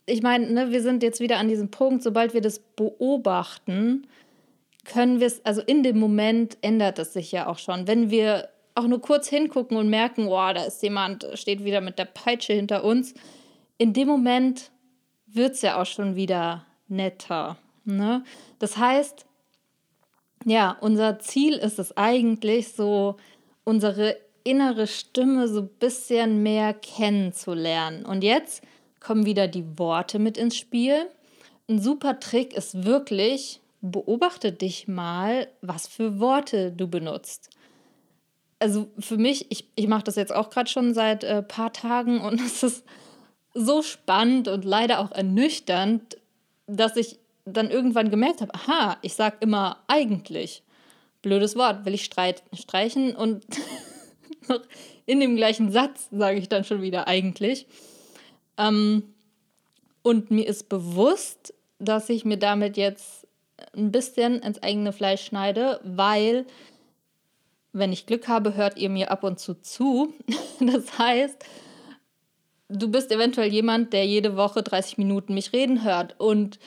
ich 0.04 0.21
meine, 0.21 0.50
ne, 0.50 0.73
wir 0.73 0.83
sind 0.83 1.02
jetzt 1.02 1.21
wieder 1.21 1.38
an 1.38 1.49
diesem 1.49 1.71
Punkt, 1.71 2.02
sobald 2.02 2.35
wir 2.35 2.43
das 2.43 2.59
beobachten, 2.59 4.07
können 4.85 5.21
wir 5.21 5.28
es, 5.28 5.43
also 5.47 5.62
in 5.62 5.83
dem 5.83 5.99
Moment 5.99 6.59
ändert 6.61 6.99
es 6.99 7.14
sich 7.14 7.33
ja 7.33 7.47
auch 7.47 7.57
schon. 7.57 7.87
Wenn 7.87 8.11
wir 8.11 8.50
auch 8.75 8.87
nur 8.87 9.00
kurz 9.00 9.28
hingucken 9.28 9.76
und 9.76 9.88
merken, 9.88 10.26
oh, 10.26 10.52
da 10.52 10.64
ist 10.64 10.83
jemand, 10.83 11.26
steht 11.35 11.64
wieder 11.64 11.81
mit 11.81 11.99
der 11.99 12.07
Peitsche 12.07 12.52
hinter 12.52 12.85
uns, 12.85 13.14
in 13.78 13.93
dem 13.93 14.09
Moment 14.09 14.71
wird 15.26 15.54
es 15.54 15.62
ja 15.62 15.81
auch 15.81 15.87
schon 15.87 16.16
wieder 16.16 16.64
netter. 16.88 17.57
Ne? 17.85 18.25
Das 18.59 18.76
heißt, 18.76 19.26
ja, 20.45 20.76
unser 20.81 21.19
Ziel 21.19 21.54
ist 21.54 21.78
es 21.78 21.97
eigentlich 21.97 22.73
so, 22.73 23.16
unsere 23.64 24.16
innere 24.45 24.87
Stimme 24.87 25.49
so 25.49 25.62
ein 25.62 25.69
bisschen 25.81 26.43
mehr 26.43 26.75
kennenzulernen. 26.75 28.04
Und 28.04 28.23
jetzt 28.23 28.62
kommen 29.00 29.26
wieder 29.26 29.49
die 29.49 29.78
Worte 29.78 30.19
mit 30.19 30.37
ins 30.37 30.57
Spiel. 30.57 31.07
Ein 31.69 31.81
super 31.81 32.21
Trick 32.21 32.52
ist 32.52 32.85
wirklich, 32.85 33.61
beobachte 33.81 34.52
dich 34.52 34.87
mal, 34.87 35.49
was 35.62 35.87
für 35.87 36.21
Worte 36.21 36.73
du 36.73 36.88
benutzt. 36.88 37.50
Also 38.64 38.88
für 38.99 39.18
mich, 39.18 39.50
ich, 39.50 39.68
ich 39.75 39.88
mache 39.88 40.04
das 40.04 40.16
jetzt 40.16 40.35
auch 40.35 40.49
gerade 40.49 40.71
schon 40.71 40.94
seit 40.94 41.23
ein 41.23 41.40
äh, 41.40 41.42
paar 41.42 41.71
Tagen 41.71 42.23
und 42.23 42.40
es 42.47 42.62
ist 42.62 42.83
so 43.52 43.83
spannend 43.83 44.49
und 44.49 44.64
leider 44.64 45.00
auch 45.00 45.12
ernüchternd, 45.12 46.16
dass 46.66 46.97
ich 46.97 47.18
dann 47.44 47.68
irgendwann 47.71 48.09
gemerkt 48.09 48.40
habe, 48.40 48.54
aha, 48.54 48.97
ich 49.02 49.12
sage 49.12 49.37
immer 49.40 49.80
eigentlich. 49.87 50.62
Blödes 51.21 51.56
Wort, 51.56 51.85
will 51.85 51.92
ich 51.92 52.06
streit, 52.06 52.42
streichen 52.54 53.14
und 53.14 53.44
in 55.04 55.21
dem 55.21 55.37
gleichen 55.37 55.71
Satz 55.71 56.09
sage 56.11 56.38
ich 56.38 56.49
dann 56.49 56.64
schon 56.64 56.80
wieder 56.80 57.06
eigentlich. 57.06 57.66
Ähm, 58.56 59.12
und 60.00 60.30
mir 60.30 60.49
ist 60.49 60.71
bewusst, 60.71 61.52
dass 61.78 62.09
ich 62.09 62.25
mir 62.25 62.38
damit 62.38 62.78
jetzt 62.78 63.26
ein 63.76 63.92
bisschen 63.92 64.40
ins 64.40 64.62
eigene 64.62 64.94
Fleisch 64.94 65.26
schneide, 65.26 65.80
weil, 65.85 66.47
wenn 67.75 67.93
ich 67.93 68.07
Glück 68.07 68.28
habe, 68.28 68.54
hört 68.54 68.78
ihr 68.78 68.88
mir 68.88 69.11
ab 69.11 69.25
und 69.25 69.38
zu 69.38 69.54
zu. 69.61 70.14
Das 70.61 70.99
heißt, 70.99 71.45
du 72.69 72.88
bist 72.88 73.11
eventuell 73.11 73.52
jemand, 73.52 73.93
der 73.93 74.07
jede 74.07 74.37
Woche 74.37 74.62
30 74.62 74.99
Minuten 74.99 75.35
mich 75.35 75.52
reden 75.52 75.83
hört. 75.83 76.19
Und 76.19 76.61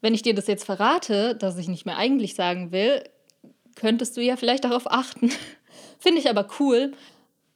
wenn 0.00 0.14
ich 0.14 0.22
dir 0.22 0.34
das 0.34 0.48
jetzt 0.48 0.64
verrate, 0.64 1.36
dass 1.36 1.56
ich 1.56 1.68
nicht 1.68 1.86
mehr 1.86 1.96
eigentlich 1.96 2.34
sagen 2.34 2.72
will, 2.72 3.04
könntest 3.76 4.16
du 4.16 4.20
ja 4.20 4.36
vielleicht 4.36 4.64
darauf 4.64 4.90
achten. 4.90 5.30
Finde 6.00 6.20
ich 6.20 6.28
aber 6.28 6.48
cool, 6.58 6.92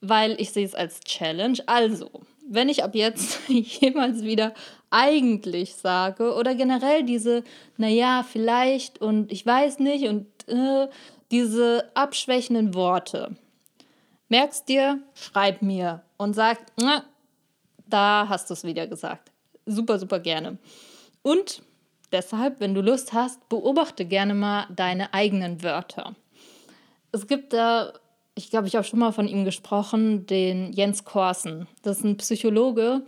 weil 0.01 0.41
ich 0.41 0.53
sehe 0.53 0.65
es 0.65 0.77
als 0.77 1.01
Challenge. 1.01 1.59
Also, 1.67 2.09
wenn 2.49 2.69
ich 2.69 2.85
ab 2.85 2.95
jetzt 2.95 3.41
jemals 3.49 4.23
wieder 4.23 4.55
eigentlich 4.91 5.75
sage 5.75 6.35
oder 6.35 6.55
generell 6.55 7.03
diese, 7.03 7.43
naja, 7.77 8.25
vielleicht 8.31 9.01
und 9.01 9.33
ich 9.33 9.45
weiß 9.45 9.81
nicht 9.81 10.07
und 10.07 10.27
äh, 10.47 10.87
diese 11.31 11.91
abschwächenden 11.95 12.75
Worte, 12.75 13.37
merkst 14.29 14.69
dir, 14.69 15.01
schreib 15.15 15.63
mir 15.63 16.03
und 16.17 16.35
sag, 16.35 16.59
da 17.87 18.27
hast 18.29 18.51
du 18.51 18.55
es 18.55 18.65
wieder 18.65 18.87
gesagt. 18.87 19.31
Super, 19.67 19.99
super 19.99 20.21
gerne. 20.21 20.59
Und 21.23 21.63
deshalb, 22.13 22.61
wenn 22.61 22.75
du 22.75 22.81
Lust 22.81 23.13
hast, 23.13 23.49
beobachte 23.49 24.05
gerne 24.05 24.35
mal 24.35 24.67
deine 24.75 25.15
eigenen 25.15 25.63
Wörter. 25.63 26.15
Es 27.13 27.27
gibt 27.27 27.53
da, 27.53 27.93
ich 28.35 28.51
glaube, 28.51 28.67
ich 28.67 28.75
habe 28.75 28.85
schon 28.85 28.99
mal 28.99 29.13
von 29.13 29.29
ihm 29.29 29.45
gesprochen, 29.45 30.27
den 30.27 30.73
Jens 30.73 31.05
Korsen. 31.05 31.67
Das 31.83 31.99
ist 31.99 32.05
ein 32.05 32.17
Psychologe, 32.17 33.03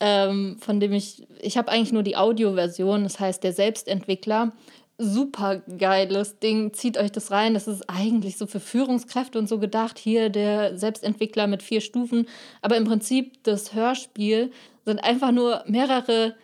ähm, 0.00 0.58
von 0.60 0.80
dem 0.80 0.92
ich, 0.92 1.26
ich 1.40 1.56
habe 1.56 1.70
eigentlich 1.70 1.92
nur 1.92 2.02
die 2.02 2.16
Audioversion, 2.16 3.02
das 3.02 3.18
heißt 3.18 3.42
der 3.42 3.52
Selbstentwickler. 3.52 4.52
Super 5.00 5.62
geiles 5.78 6.40
Ding, 6.40 6.72
zieht 6.72 6.98
euch 6.98 7.12
das 7.12 7.30
rein. 7.30 7.54
Das 7.54 7.68
ist 7.68 7.88
eigentlich 7.88 8.36
so 8.36 8.46
für 8.46 8.58
Führungskräfte 8.58 9.38
und 9.38 9.48
so 9.48 9.60
gedacht. 9.60 9.96
Hier 9.96 10.28
der 10.28 10.76
Selbstentwickler 10.76 11.46
mit 11.46 11.62
vier 11.62 11.80
Stufen. 11.80 12.26
Aber 12.62 12.76
im 12.76 12.84
Prinzip 12.84 13.42
das 13.44 13.74
Hörspiel 13.74 14.50
sind 14.84 14.98
einfach 14.98 15.30
nur 15.30 15.62
mehrere 15.66 16.34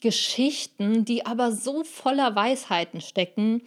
Geschichten, 0.00 1.04
die 1.04 1.26
aber 1.26 1.52
so 1.52 1.84
voller 1.84 2.34
Weisheiten 2.34 3.00
stecken. 3.00 3.62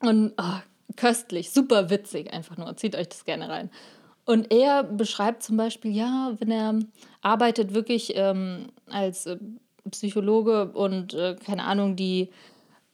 Und 0.00 0.34
oh, 0.38 0.60
köstlich, 0.94 1.50
super 1.50 1.90
witzig 1.90 2.32
einfach 2.32 2.56
nur. 2.56 2.76
Zieht 2.76 2.94
euch 2.94 3.08
das 3.08 3.24
gerne 3.24 3.48
rein. 3.48 3.70
Und 4.26 4.52
er 4.52 4.82
beschreibt 4.82 5.42
zum 5.42 5.56
Beispiel, 5.56 5.92
ja, 5.92 6.34
wenn 6.38 6.50
er 6.50 6.78
arbeitet 7.20 7.74
wirklich 7.74 8.12
ähm, 8.16 8.66
als 8.88 9.26
äh, 9.26 9.38
Psychologe 9.90 10.72
und 10.72 11.14
äh, 11.14 11.36
keine 11.36 11.64
Ahnung, 11.64 11.94
die 11.94 12.30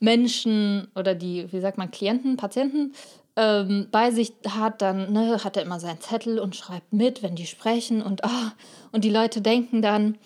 Menschen 0.03 0.89
oder 0.97 1.15
die, 1.15 1.51
wie 1.53 1.61
sagt 1.61 1.79
man, 1.79 1.91
Klienten, 1.91 2.37
Patienten 2.37 2.93
ähm, 3.37 3.87
bei 3.91 4.11
sich 4.11 4.33
hat, 4.49 4.83
dann 4.83 5.13
ne, 5.13 5.43
hat 5.43 5.57
er 5.57 5.63
immer 5.63 5.81
seinen 5.81 6.01
Zettel 6.01 6.39
und 6.39 6.57
schreibt 6.57 6.93
mit, 6.93 7.23
wenn 7.23 7.37
die 7.37 7.47
sprechen 7.47 8.03
und, 8.03 8.23
oh, 8.25 8.51
und 8.91 9.05
die 9.05 9.11
Leute 9.11 9.41
denken 9.41 9.81
dann, 9.81 10.19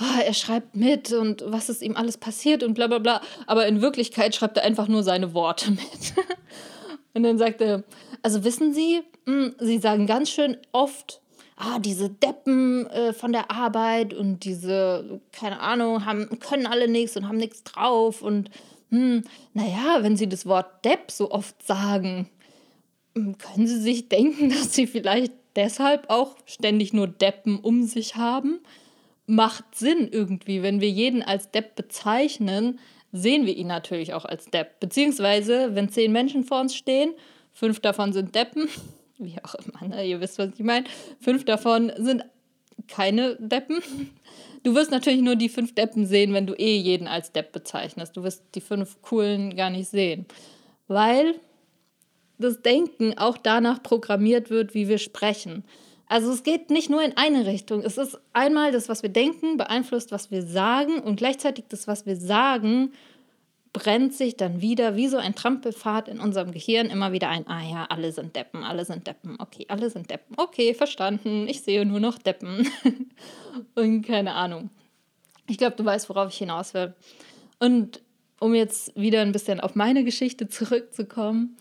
oh, 0.00 0.20
er 0.24 0.34
schreibt 0.34 0.74
mit 0.74 1.12
und 1.12 1.44
was 1.46 1.68
ist 1.68 1.82
ihm 1.82 1.96
alles 1.96 2.16
passiert 2.16 2.62
und 2.62 2.74
bla 2.74 2.86
bla 2.86 2.98
bla. 2.98 3.20
Aber 3.46 3.66
in 3.66 3.82
Wirklichkeit 3.82 4.34
schreibt 4.34 4.56
er 4.56 4.64
einfach 4.64 4.88
nur 4.88 5.02
seine 5.02 5.34
Worte 5.34 5.70
mit. 5.70 6.14
Und 7.12 7.22
dann 7.22 7.38
sagt 7.38 7.60
er, 7.60 7.82
also 8.22 8.42
wissen 8.44 8.72
Sie, 8.72 9.02
mh, 9.26 9.34
hm, 9.34 9.54
Sie 9.58 9.78
sagen 9.78 10.06
ganz 10.06 10.30
schön 10.30 10.56
oft, 10.72 11.20
ah, 11.56 11.78
diese 11.78 12.08
Deppen 12.08 12.86
äh, 12.86 13.12
von 13.12 13.32
der 13.32 13.50
Arbeit 13.50 14.14
und 14.14 14.44
diese, 14.44 15.20
keine 15.32 15.60
Ahnung, 15.60 16.06
haben, 16.06 16.40
können 16.40 16.66
alle 16.66 16.88
nichts 16.88 17.16
und 17.16 17.28
haben 17.28 17.36
nichts 17.36 17.62
drauf. 17.64 18.22
Und 18.22 18.50
hm, 18.90 19.22
naja, 19.54 20.02
wenn 20.02 20.16
Sie 20.16 20.28
das 20.28 20.46
Wort 20.46 20.84
Depp 20.84 21.10
so 21.10 21.30
oft 21.30 21.62
sagen, 21.66 22.28
hm, 23.14 23.38
können 23.38 23.66
Sie 23.66 23.80
sich 23.80 24.08
denken, 24.08 24.50
dass 24.50 24.74
Sie 24.74 24.86
vielleicht 24.86 25.32
deshalb 25.56 26.10
auch 26.10 26.36
ständig 26.46 26.92
nur 26.92 27.08
Deppen 27.08 27.58
um 27.58 27.84
sich 27.84 28.16
haben? 28.16 28.60
Macht 29.26 29.76
Sinn 29.76 30.08
irgendwie, 30.10 30.62
wenn 30.62 30.80
wir 30.80 30.90
jeden 30.90 31.22
als 31.22 31.50
Depp 31.50 31.76
bezeichnen, 31.76 32.80
sehen 33.12 33.46
wir 33.46 33.56
ihn 33.56 33.68
natürlich 33.68 34.12
auch 34.14 34.24
als 34.24 34.46
Depp. 34.46 34.80
Beziehungsweise, 34.80 35.74
wenn 35.74 35.88
zehn 35.88 36.12
Menschen 36.12 36.44
vor 36.44 36.60
uns 36.60 36.74
stehen, 36.74 37.14
fünf 37.52 37.80
davon 37.80 38.12
sind 38.12 38.34
Deppen, 38.34 38.68
wie 39.18 39.36
auch 39.42 39.54
immer, 39.54 39.88
ne? 39.88 40.04
ihr 40.04 40.20
wisst, 40.20 40.38
was 40.38 40.50
ich 40.54 40.64
meine, 40.64 40.86
fünf 41.20 41.44
davon 41.44 41.92
sind 41.96 42.24
keine 42.88 43.36
Deppen. 43.36 43.82
Du 44.62 44.74
wirst 44.74 44.90
natürlich 44.90 45.22
nur 45.22 45.36
die 45.36 45.48
fünf 45.48 45.74
Deppen 45.74 46.06
sehen, 46.06 46.34
wenn 46.34 46.46
du 46.46 46.54
eh 46.54 46.76
jeden 46.76 47.08
als 47.08 47.32
Depp 47.32 47.52
bezeichnest. 47.52 48.16
Du 48.16 48.22
wirst 48.22 48.42
die 48.54 48.60
fünf 48.60 49.00
coolen 49.02 49.56
gar 49.56 49.70
nicht 49.70 49.88
sehen. 49.88 50.26
Weil 50.86 51.36
das 52.38 52.62
Denken 52.62 53.16
auch 53.16 53.38
danach 53.38 53.82
programmiert 53.82 54.50
wird, 54.50 54.74
wie 54.74 54.88
wir 54.88 54.98
sprechen. 54.98 55.64
Also 56.06 56.32
es 56.32 56.42
geht 56.42 56.70
nicht 56.70 56.90
nur 56.90 57.02
in 57.02 57.16
eine 57.16 57.46
Richtung. 57.46 57.82
Es 57.82 57.96
ist 57.96 58.18
einmal 58.32 58.72
das, 58.72 58.88
was 58.88 59.02
wir 59.02 59.10
denken, 59.10 59.56
beeinflusst, 59.56 60.10
was 60.10 60.30
wir 60.30 60.42
sagen 60.42 60.98
und 60.98 61.16
gleichzeitig 61.16 61.66
das, 61.68 61.86
was 61.86 62.04
wir 62.04 62.16
sagen, 62.16 62.92
brennt 63.72 64.14
sich 64.14 64.36
dann 64.36 64.60
wieder 64.60 64.96
wie 64.96 65.08
so 65.08 65.16
ein 65.16 65.34
Trampelpfad 65.34 66.08
in 66.08 66.18
unserem 66.18 66.50
Gehirn 66.50 66.86
immer 66.86 67.12
wieder 67.12 67.28
ein, 67.28 67.46
ah 67.46 67.62
ja, 67.62 67.86
alle 67.88 68.10
sind 68.10 68.34
Deppen, 68.34 68.64
alle 68.64 68.84
sind 68.84 69.06
Deppen, 69.06 69.36
okay, 69.38 69.66
alle 69.68 69.90
sind 69.90 70.10
Deppen, 70.10 70.36
okay, 70.38 70.74
verstanden, 70.74 71.46
ich 71.48 71.62
sehe 71.62 71.86
nur 71.86 72.00
noch 72.00 72.18
Deppen. 72.18 72.68
und 73.76 74.02
keine 74.02 74.34
Ahnung. 74.34 74.70
Ich 75.46 75.58
glaube, 75.58 75.76
du 75.76 75.84
weißt, 75.84 76.08
worauf 76.08 76.32
ich 76.32 76.38
hinaus 76.38 76.74
will. 76.74 76.94
Und 77.58 78.00
um 78.40 78.54
jetzt 78.54 78.96
wieder 78.96 79.20
ein 79.20 79.32
bisschen 79.32 79.60
auf 79.60 79.74
meine 79.74 80.02
Geschichte 80.02 80.48
zurückzukommen, 80.48 81.56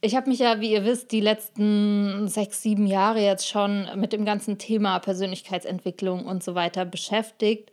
ich 0.00 0.14
habe 0.14 0.28
mich 0.28 0.38
ja, 0.38 0.60
wie 0.60 0.70
ihr 0.70 0.84
wisst, 0.84 1.12
die 1.12 1.20
letzten 1.20 2.28
sechs, 2.28 2.60
sieben 2.62 2.86
Jahre 2.86 3.20
jetzt 3.20 3.48
schon 3.48 3.88
mit 3.96 4.12
dem 4.12 4.26
ganzen 4.26 4.58
Thema 4.58 4.98
Persönlichkeitsentwicklung 4.98 6.26
und 6.26 6.44
so 6.44 6.54
weiter 6.54 6.84
beschäftigt. 6.84 7.70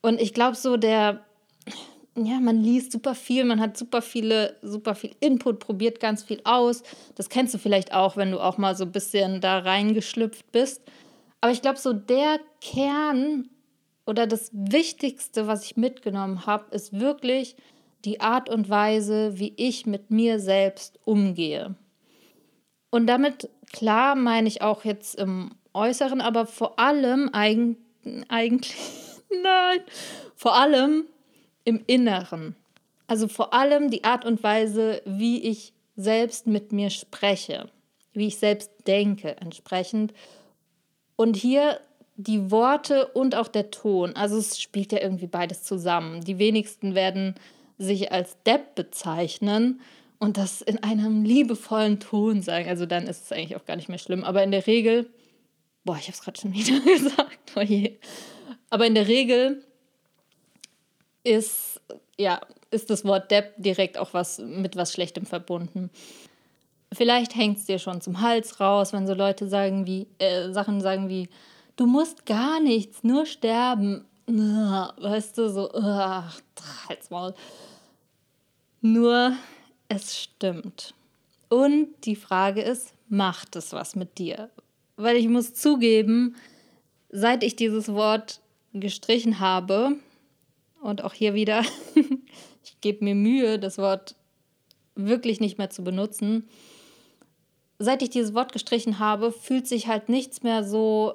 Und 0.00 0.20
ich 0.20 0.32
glaube, 0.32 0.56
so 0.56 0.76
der, 0.76 1.24
ja, 2.16 2.38
man 2.38 2.62
liest 2.62 2.92
super 2.92 3.14
viel, 3.14 3.44
man 3.44 3.60
hat 3.60 3.76
super 3.76 4.00
viele, 4.00 4.56
super 4.62 4.94
viel 4.94 5.16
Input, 5.20 5.58
probiert 5.58 5.98
ganz 5.98 6.22
viel 6.22 6.40
aus. 6.44 6.82
Das 7.16 7.28
kennst 7.28 7.54
du 7.54 7.58
vielleicht 7.58 7.92
auch, 7.92 8.16
wenn 8.16 8.30
du 8.30 8.40
auch 8.40 8.56
mal 8.56 8.76
so 8.76 8.84
ein 8.84 8.92
bisschen 8.92 9.40
da 9.40 9.58
reingeschlüpft 9.58 10.50
bist. 10.52 10.82
Aber 11.40 11.52
ich 11.52 11.60
glaube, 11.60 11.78
so 11.78 11.92
der 11.92 12.38
Kern 12.60 13.48
oder 14.06 14.26
das 14.26 14.50
Wichtigste, 14.52 15.46
was 15.46 15.64
ich 15.64 15.76
mitgenommen 15.76 16.46
habe, 16.46 16.74
ist 16.74 16.98
wirklich, 16.98 17.56
die 18.04 18.20
Art 18.20 18.48
und 18.48 18.68
Weise, 18.68 19.38
wie 19.38 19.54
ich 19.56 19.86
mit 19.86 20.10
mir 20.10 20.38
selbst 20.38 21.00
umgehe. 21.04 21.74
Und 22.90 23.06
damit, 23.06 23.48
klar, 23.72 24.14
meine 24.14 24.46
ich 24.46 24.62
auch 24.62 24.84
jetzt 24.84 25.16
im 25.16 25.52
Äußeren, 25.72 26.20
aber 26.20 26.46
vor 26.46 26.78
allem 26.78 27.30
eigen, 27.32 27.76
eigentlich, 28.28 28.76
nein, 29.42 29.80
vor 30.36 30.54
allem 30.54 31.06
im 31.64 31.82
Inneren. 31.86 32.56
Also 33.06 33.28
vor 33.28 33.52
allem 33.52 33.90
die 33.90 34.04
Art 34.04 34.24
und 34.24 34.42
Weise, 34.42 35.02
wie 35.04 35.42
ich 35.42 35.72
selbst 35.96 36.46
mit 36.46 36.72
mir 36.72 36.90
spreche, 36.90 37.68
wie 38.12 38.26
ich 38.26 38.38
selbst 38.38 38.70
denke 38.86 39.36
entsprechend. 39.36 40.12
Und 41.16 41.36
hier 41.36 41.80
die 42.16 42.50
Worte 42.50 43.08
und 43.08 43.34
auch 43.34 43.48
der 43.48 43.70
Ton. 43.70 44.14
Also 44.14 44.36
es 44.36 44.60
spielt 44.60 44.92
ja 44.92 45.00
irgendwie 45.00 45.26
beides 45.26 45.64
zusammen. 45.64 46.22
Die 46.22 46.38
wenigsten 46.38 46.94
werden 46.94 47.34
sich 47.76 48.12
als 48.12 48.36
Depp 48.44 48.74
bezeichnen 48.76 49.80
und 50.18 50.36
das 50.36 50.62
in 50.62 50.82
einem 50.82 51.24
liebevollen 51.24 51.98
Ton 52.00 52.40
sagen. 52.40 52.68
Also 52.68 52.86
dann 52.86 53.06
ist 53.06 53.24
es 53.24 53.32
eigentlich 53.32 53.56
auch 53.56 53.64
gar 53.64 53.76
nicht 53.76 53.88
mehr 53.88 53.98
schlimm. 53.98 54.22
Aber 54.22 54.44
in 54.44 54.52
der 54.52 54.66
Regel, 54.66 55.10
boah, 55.84 55.96
ich 55.96 56.04
habe 56.04 56.12
es 56.12 56.22
gerade 56.22 56.40
schon 56.40 56.54
wieder 56.54 56.80
gesagt, 56.80 57.52
oh 57.56 57.60
je. 57.60 57.98
Aber 58.70 58.86
in 58.86 58.94
der 58.94 59.08
Regel 59.08 59.64
ist, 61.24 61.80
ja, 62.16 62.40
ist 62.70 62.90
das 62.90 63.04
Wort 63.04 63.30
Depp 63.30 63.54
direkt 63.56 63.98
auch 63.98 64.14
was 64.14 64.38
mit 64.38 64.76
was 64.76 64.92
Schlechtem 64.92 65.26
verbunden. 65.26 65.90
Vielleicht 66.92 67.34
hängt 67.34 67.58
es 67.58 67.64
dir 67.64 67.78
schon 67.78 68.00
zum 68.00 68.20
Hals 68.20 68.60
raus, 68.60 68.92
wenn 68.92 69.06
so 69.06 69.14
Leute 69.14 69.48
sagen 69.48 69.86
wie, 69.86 70.06
äh, 70.18 70.52
Sachen 70.52 70.80
sagen 70.80 71.08
wie, 71.08 71.28
du 71.76 71.86
musst 71.86 72.26
gar 72.26 72.60
nichts, 72.60 73.02
nur 73.02 73.26
sterben. 73.26 74.04
Weißt 74.26 75.36
du, 75.36 75.50
so, 75.50 75.70
ach, 75.74 76.40
halt's 76.88 77.10
mal. 77.10 77.34
Nur, 78.80 79.32
es 79.88 80.18
stimmt. 80.18 80.94
Und 81.48 81.88
die 82.04 82.16
Frage 82.16 82.62
ist, 82.62 82.94
macht 83.08 83.56
es 83.56 83.72
was 83.72 83.96
mit 83.96 84.18
dir? 84.18 84.50
Weil 84.96 85.16
ich 85.16 85.28
muss 85.28 85.54
zugeben, 85.54 86.36
seit 87.10 87.42
ich 87.42 87.56
dieses 87.56 87.92
Wort 87.92 88.40
gestrichen 88.72 89.40
habe, 89.40 89.96
und 90.84 91.02
auch 91.02 91.14
hier 91.14 91.34
wieder, 91.34 91.62
ich 92.62 92.80
gebe 92.80 93.04
mir 93.04 93.14
Mühe, 93.14 93.58
das 93.58 93.78
Wort 93.78 94.14
wirklich 94.94 95.40
nicht 95.40 95.58
mehr 95.58 95.70
zu 95.70 95.82
benutzen. 95.82 96.46
Seit 97.78 98.02
ich 98.02 98.10
dieses 98.10 98.34
Wort 98.34 98.52
gestrichen 98.52 98.98
habe, 98.98 99.32
fühlt 99.32 99.66
sich 99.66 99.88
halt 99.88 100.08
nichts 100.08 100.42
mehr 100.42 100.62
so, 100.62 101.14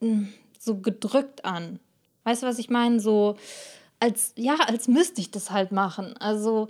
hm, 0.00 0.32
so 0.58 0.76
gedrückt 0.78 1.44
an. 1.44 1.80
Weißt 2.24 2.42
du, 2.42 2.46
was 2.46 2.58
ich 2.58 2.70
meine? 2.70 3.00
So, 3.00 3.36
als, 3.98 4.34
ja, 4.36 4.56
als 4.66 4.86
müsste 4.86 5.20
ich 5.20 5.30
das 5.30 5.50
halt 5.50 5.72
machen. 5.72 6.14
Also 6.18 6.68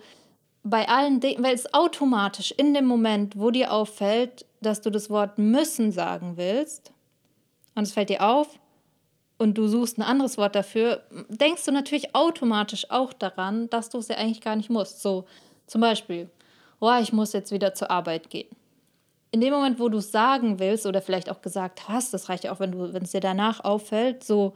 bei 0.63 0.89
allen 0.89 1.19
Dingen, 1.19 1.43
weil 1.43 1.55
es 1.55 1.75
automatisch 1.75 2.53
in 2.53 2.75
dem 2.75 2.87
Moment, 2.87 3.37
wo 3.37 3.51
dir 3.51 3.73
auffällt, 3.73 4.47
dass 4.61 4.81
du 4.81 4.91
das 4.91 5.11
Wort 5.11 5.39
müssen 5.39 5.91
sagen 5.91 6.37
willst, 6.37 6.93
und 7.75 7.85
es 7.85 7.93
fällt 7.93 8.11
dir 8.11 8.23
auf, 8.23 8.59
und 9.43 9.59
du 9.59 9.67
suchst 9.67 9.99
ein 9.99 10.03
anderes 10.03 10.39
Wort 10.39 10.55
dafür, 10.55 11.03
denkst 11.29 11.65
du 11.65 11.73
natürlich 11.73 12.15
automatisch 12.15 12.89
auch 12.91 13.13
daran, 13.13 13.69
dass 13.71 13.89
du 13.89 13.99
es 13.99 14.07
ja 14.07 14.17
eigentlich 14.17 14.41
gar 14.41 14.55
nicht 14.55 14.71
musst. 14.71 15.03
So 15.03 15.25
zum 15.67 15.81
Beispiel, 15.81 16.31
oh, 16.79 16.97
ich 17.01 17.13
muss 17.13 17.33
jetzt 17.33 17.51
wieder 17.51 17.75
zur 17.75 17.91
Arbeit 17.91 18.31
gehen. 18.31 18.49
In 19.33 19.41
dem 19.41 19.53
Moment, 19.53 19.81
wo 19.81 19.89
du 19.89 19.99
es 19.99 20.13
sagen 20.13 20.61
willst 20.61 20.87
oder 20.87 21.03
vielleicht 21.03 21.29
auch 21.29 21.43
gesagt 21.43 21.89
hast, 21.89 22.15
das 22.15 22.29
reicht 22.29 22.45
ja 22.45 22.53
auch, 22.53 22.61
wenn 22.61 23.03
es 23.03 23.11
dir 23.11 23.21
danach 23.21 23.65
auffällt, 23.65 24.23
so, 24.23 24.55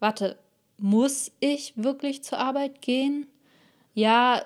warte, 0.00 0.36
muss 0.76 1.32
ich 1.40 1.72
wirklich 1.76 2.22
zur 2.22 2.38
Arbeit 2.38 2.82
gehen? 2.82 3.26
Ja, 3.94 4.42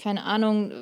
keine 0.00 0.24
Ahnung, 0.24 0.72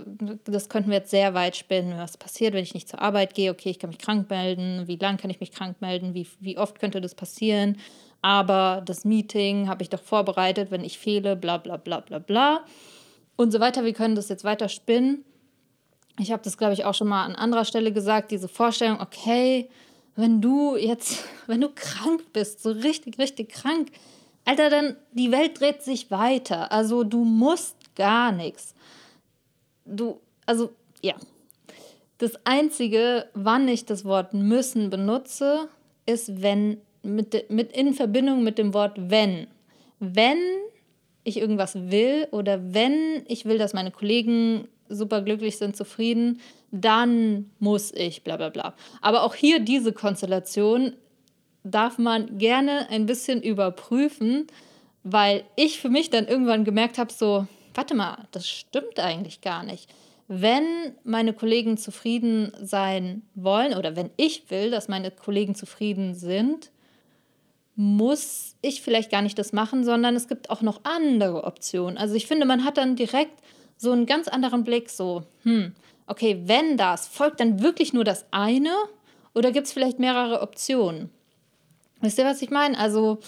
das 0.45 0.69
könnten 0.69 0.91
wir 0.91 0.99
jetzt 0.99 1.11
sehr 1.11 1.35
weit 1.35 1.57
spinnen. 1.57 1.99
Was 1.99 2.17
passiert, 2.17 2.55
wenn 2.55 2.63
ich 2.63 2.75
nicht 2.75 2.89
zur 2.89 3.01
Arbeit 3.01 3.35
gehe? 3.35 3.51
Okay, 3.51 3.71
ich 3.71 3.79
kann 3.79 3.91
mich 3.91 3.99
krank 3.99 4.29
melden. 4.29 4.87
Wie 4.87 4.97
lange 4.97 5.19
kann 5.19 5.31
ich 5.31 5.41
mich 5.41 5.53
krank 5.53 5.81
melden? 5.81 6.15
Wie, 6.15 6.27
wie 6.41 6.59
oft 6.59 6.79
könnte 6.79 7.01
das 7.01 7.15
passieren? 7.15 7.79
Aber 8.23 8.83
das 8.85 9.05
Meeting 9.05 9.69
habe 9.69 9.83
ich 9.83 9.89
doch 9.89 10.01
vorbereitet, 10.01 10.71
wenn 10.71 10.85
ich 10.85 10.99
fehle, 10.99 11.37
bla 11.37 11.57
bla 11.57 11.79
bla 11.79 12.01
bla 12.01 12.19
bla. 12.19 12.65
Und 13.37 13.53
so 13.53 13.61
weiter. 13.61 13.85
Wir 13.85 13.95
können 13.95 14.15
das 14.15 14.29
jetzt 14.29 14.45
weiter 14.45 14.69
spinnen. 14.69 15.25
Ich 16.19 16.31
habe 16.31 16.43
das, 16.43 16.59
glaube 16.59 16.75
ich, 16.75 16.85
auch 16.85 16.95
schon 16.95 17.09
mal 17.09 17.25
an 17.25 17.35
anderer 17.35 17.65
Stelle 17.65 17.93
gesagt, 17.93 18.31
diese 18.31 18.49
Vorstellung, 18.49 19.01
okay, 19.01 19.71
wenn 20.17 20.43
du 20.43 20.77
jetzt, 20.77 21.25
wenn 21.47 21.63
du 21.63 21.71
krank 21.71 22.33
bist, 22.33 22.63
so 22.63 22.71
richtig, 22.71 23.19
richtig 23.19 23.51
krank, 23.51 23.91
Alter, 24.45 24.69
dann 24.69 24.97
die 25.13 25.33
Welt 25.33 25.61
dreht 25.61 25.83
sich 25.83 26.11
weiter. 26.11 26.73
Also 26.73 27.05
du 27.05 27.25
musst 27.25 27.77
gar 27.95 28.33
nichts 28.33 28.75
du, 29.91 30.21
also 30.47 30.71
ja. 31.03 31.15
Das 32.19 32.33
Einzige, 32.45 33.27
wann 33.35 33.67
ich 33.69 33.87
das 33.87 34.05
Wort 34.05 34.35
müssen 34.35 34.91
benutze, 34.91 35.69
ist, 36.07 36.43
wenn 36.43 36.79
mit, 37.03 37.51
mit 37.51 37.73
in 37.73 37.95
Verbindung 37.95 38.43
mit 38.43 38.59
dem 38.59 38.75
Wort 38.75 38.97
wenn. 38.99 39.47
Wenn 40.01 40.39
ich 41.25 41.39
irgendwas 41.39 41.75
will 41.91 42.29
oder 42.31 42.75
wenn 42.75 43.23
ich 43.27 43.45
will, 43.45 43.59
dass 43.59 43.73
meine 43.73 43.91
Kollegen 43.91 44.69
super 44.89 45.23
glücklich 45.23 45.57
sind, 45.57 45.77
zufrieden, 45.77 46.41
dann 46.73 47.51
muss 47.59 47.93
ich 47.93 48.23
bla 48.25 48.37
bla 48.37 48.49
bla. 48.49 48.75
Aber 49.01 49.23
auch 49.23 49.35
hier 49.35 49.61
diese 49.61 49.93
Konstellation 49.93 50.95
darf 51.63 51.99
man 51.99 52.39
gerne 52.39 52.89
ein 52.91 53.07
bisschen 53.07 53.43
überprüfen, 53.43 54.47
weil 55.03 55.45
ich 55.57 55.81
für 55.81 55.89
mich 55.89 56.11
dann 56.11 56.27
irgendwann 56.27 56.65
gemerkt 56.65 56.99
habe, 56.99 57.13
so, 57.13 57.47
warte 57.75 57.95
mal, 57.95 58.27
das 58.33 58.49
stimmt 58.49 58.99
eigentlich 58.99 59.41
gar 59.41 59.63
nicht. 59.63 59.91
Wenn 60.29 60.95
meine 61.03 61.33
Kollegen 61.33 61.77
zufrieden 61.77 62.53
sein 62.61 63.23
wollen 63.35 63.75
oder 63.75 63.97
wenn 63.97 64.11
ich 64.17 64.51
will, 64.51 64.71
dass 64.71 64.89
meine 64.89 65.11
Kollegen 65.11 65.55
zufrieden 65.55 66.15
sind, 66.15 66.71
muss 67.75 68.57
ich 68.63 68.83
vielleicht 68.83 69.11
gar 69.11 69.23
nicht 69.23 69.39
das 69.39 69.53
machen, 69.53 69.85
sondern 69.85 70.15
es 70.15 70.29
gibt 70.29 70.51
auch 70.51 70.61
noch 70.61 70.81
andere 70.85 71.45
Optionen. 71.45 71.99
Also 71.99 72.15
ich 72.15 72.27
finde, 72.27 72.47
man 72.47 72.65
hat 72.65 72.77
dann 72.77 72.95
direkt 72.95 73.41
so 73.77 73.91
einen 73.91 74.07
ganz 74.07 74.29
anderen 74.29 74.65
Blick, 74.65 74.91
so, 74.91 75.23
hm, 75.45 75.75
okay, 76.07 76.43
wenn 76.45 76.77
das, 76.77 77.09
folgt 77.09 77.41
dann 77.41 77.63
wirklich 77.63 77.93
nur 77.93 78.05
das 78.05 78.27
eine 78.31 78.75
oder 79.35 79.51
gibt 79.51 79.67
es 79.67 79.73
vielleicht 79.73 79.99
mehrere 79.99 80.43
Optionen? 80.43 81.11
Wisst 82.03 82.19
ihr, 82.19 82.25
was 82.25 82.43
ich 82.43 82.51
meine? 82.51 82.79
Also 82.79 83.19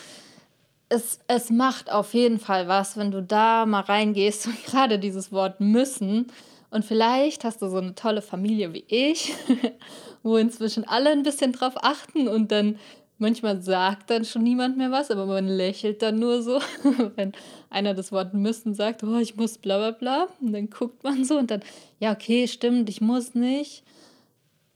es, 0.93 1.21
es 1.27 1.51
macht 1.51 1.91
auf 1.91 2.13
jeden 2.13 2.39
Fall 2.39 2.69
was, 2.69 2.97
wenn 2.97 3.11
du 3.11 3.23
da 3.23 3.65
mal 3.67 3.81
reingehst 3.81 4.47
und 4.47 4.65
gerade 4.67 4.99
dieses 4.99 5.33
Wort 5.33 5.61
müssen. 5.61 6.27
Und 6.71 6.85
vielleicht 6.85 7.45
hast 7.45 7.61
du 7.63 7.69
so 7.69 7.79
eine 7.79 7.95
tolle 7.95 8.23
Familie 8.23 8.73
wie 8.73 8.85
ich, 8.87 9.35
wo 10.23 10.37
inzwischen 10.37 10.85
alle 10.87 11.11
ein 11.11 11.23
bisschen 11.23 11.53
drauf 11.53 11.75
achten 11.77 12.29
und 12.29 12.53
dann 12.53 12.79
manchmal 13.19 13.63
sagt 13.63 14.11
dann 14.11 14.25
schon 14.25 14.43
niemand 14.43 14.77
mehr 14.77 14.91
was, 14.91 15.11
aber 15.11 15.27
man 15.27 15.47
lächelt 15.49 16.03
dann 16.03 16.19
nur 16.19 16.43
so, 16.43 16.61
wenn 17.17 17.33
einer 17.71 17.95
das 17.95 18.11
Wort 18.11 18.35
müssen 18.35 18.75
sagt, 18.75 19.03
oh, 19.03 19.17
ich 19.17 19.37
muss 19.37 19.59
bla 19.59 19.79
bla 19.79 19.91
bla. 19.93 20.27
Und 20.41 20.53
dann 20.53 20.71
guckt 20.71 21.05
man 21.05 21.25
so 21.25 21.39
und 21.39 21.51
dann, 21.51 21.61
ja, 22.01 22.13
okay, 22.13 22.49
stimmt, 22.49 22.89
ich 22.89 23.01
muss 23.01 23.35
nicht. 23.35 23.85